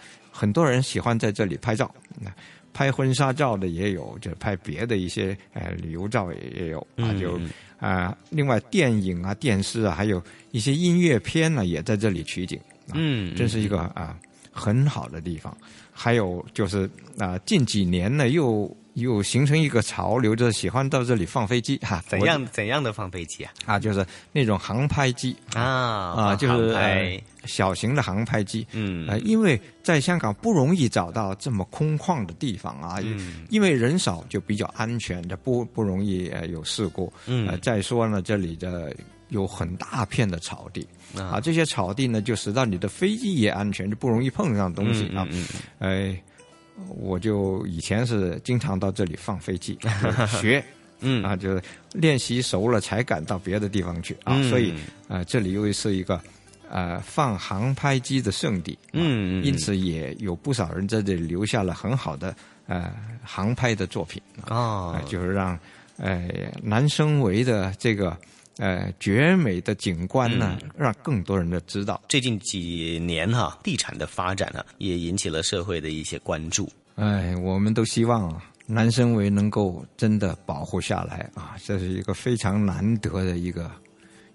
[0.43, 1.88] 很多人喜欢在这里拍照。
[2.72, 10.20] 拍婚纱照的也有，就拍别的一些呃旅游照也也有啊，嗯就嗯啊、另外电影啊、电视啊，还有
[10.51, 12.59] 一些音乐片呢，也在这里取景。
[12.88, 14.18] 啊嗯这是一个啊
[14.51, 15.57] 很好的地方。
[15.93, 22.03] 还有就是啊、近几年呢又又形成一个潮流，就是喜欢到这里放飞机哈。
[22.07, 23.51] 怎样怎样的放飞机啊？
[23.66, 28.66] 啊，就是那种航拍机啊啊，就是小型的航拍机。
[28.72, 37.12] 嗯呃，因为在香港不容易找到这么空旷的地方啊，嗯因为人少就比较安全的，不不容易呃有事故。
[37.26, 38.95] 嗯呃，再说呢，这里的
[39.28, 40.86] 有很大片的草地
[41.16, 45.26] 啊啊，这些草地呢就使到你的飞机也安全，就不容易碰上东西啊。
[45.30, 45.47] 嗯
[45.78, 46.22] 哎，
[46.89, 49.79] 我就以前是经常到这里放飞机
[50.41, 50.62] 学。
[51.01, 51.23] 嗯。
[51.25, 51.62] 啊，就是
[51.93, 54.49] 练习熟了才敢到别的地方去啊，嗯。
[54.49, 54.73] 所以
[55.09, 56.20] 呃，这里又是一个
[56.70, 62.35] 呃放航拍机的圣地，啊嗯嗯因此也有不少人在这里留下了很好的
[62.66, 62.93] 呃
[63.23, 64.95] 航拍的作品哦。
[64.97, 65.59] 呃就是让
[65.99, 66.29] 呃
[66.62, 68.16] 南生围的这个
[68.59, 72.00] 呃绝美的景观呢，嗯让更多人的知道。
[72.09, 76.70] 最近几年哈、地产的发展呢，也引起了社会的一些关注。
[76.96, 83.70] 哎，我们都希望啊，南生围能够真的保护下来啊，这是一个非常难得的一个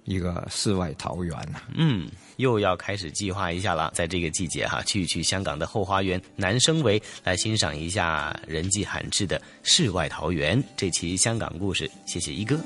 [0.05, 10.61] 一个世外桃源呐、嗯，又要开始计划一下了，在这个季节哈，去一去香港的后花园南生围，来欣赏一下人迹罕至的世外桃源。
[10.75, 12.57] 这期香港故事，谢谢一哥。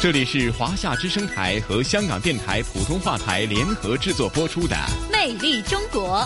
[0.00, 4.74] 这里是华夏之声台和香港电台普通话台联合制作播出的
[5.12, 6.20] 《魅力中国》。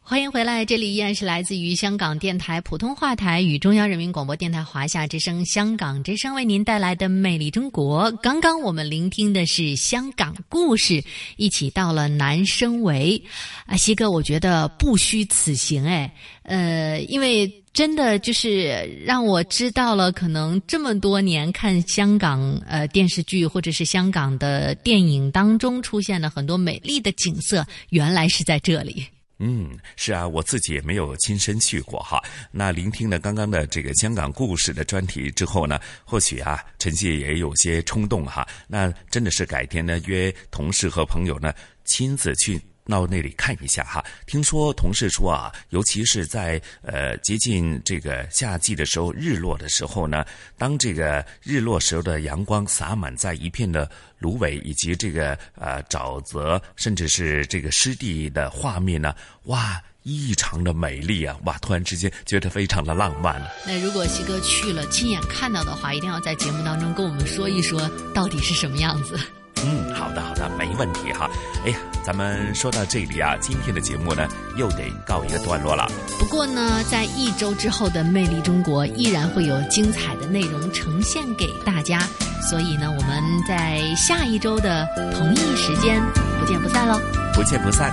[0.00, 8.10] 欢迎回来，这里依然是来自于香港电台普通话台与中央人民广播电台华夏之声、香港之声为您带来的《魅力中国》。
[8.22, 11.04] 刚刚我们聆听的是香港故事，
[11.36, 13.22] 一起到了南生围。
[13.66, 16.10] 啊，西哥，我觉得不虚此行，哎，
[16.44, 18.68] 呃，因为真的就是
[19.04, 29.04] 让我知道了，可能这么多年看香港呃电视剧或者是香港的电影当中出现了很多美丽的景色，原来是在这里。
[29.40, 32.22] 嗯，是啊，我自己也没有亲身去过哈。
[32.52, 38.46] 那聆听了刚刚的这个香港故事的专题之后呢，或许啊，陈曦也有些冲动哈。
[38.68, 41.52] 那真的是改天呢，约同事和朋友呢，
[41.84, 42.60] 亲自去。
[42.86, 50.24] 到那里看一下哈，听说同事说啊，尤其是在呃接近这个夏季的时候，日落的时候呢，
[50.58, 59.14] 当这个日落时候的阳光洒满在一片的芦苇以及这个呃沼泽，甚至是这个湿地的画面呢，
[59.44, 61.34] 哇，异常的美丽啊！
[61.44, 63.40] 哇，突然之间觉得非常的浪漫。
[63.66, 69.18] 那如果西哥去了，亲眼看到的话，一定要在节目当中跟我们说一说，到底是什么样子。
[69.62, 71.30] 嗯，好的好的，没问题哈。
[71.64, 74.26] 哎呀，咱们说到这里啊，今天的节目呢
[74.56, 75.86] 又得告一个段落了。
[76.18, 82.00] 不过呢，在一周之后的《魅力中国》依然会有精彩的内容呈现给大家，
[82.48, 86.02] 所以呢，我们在下一周的同一时间
[86.38, 87.00] 不见不散喽！
[87.34, 87.90] 不见不散。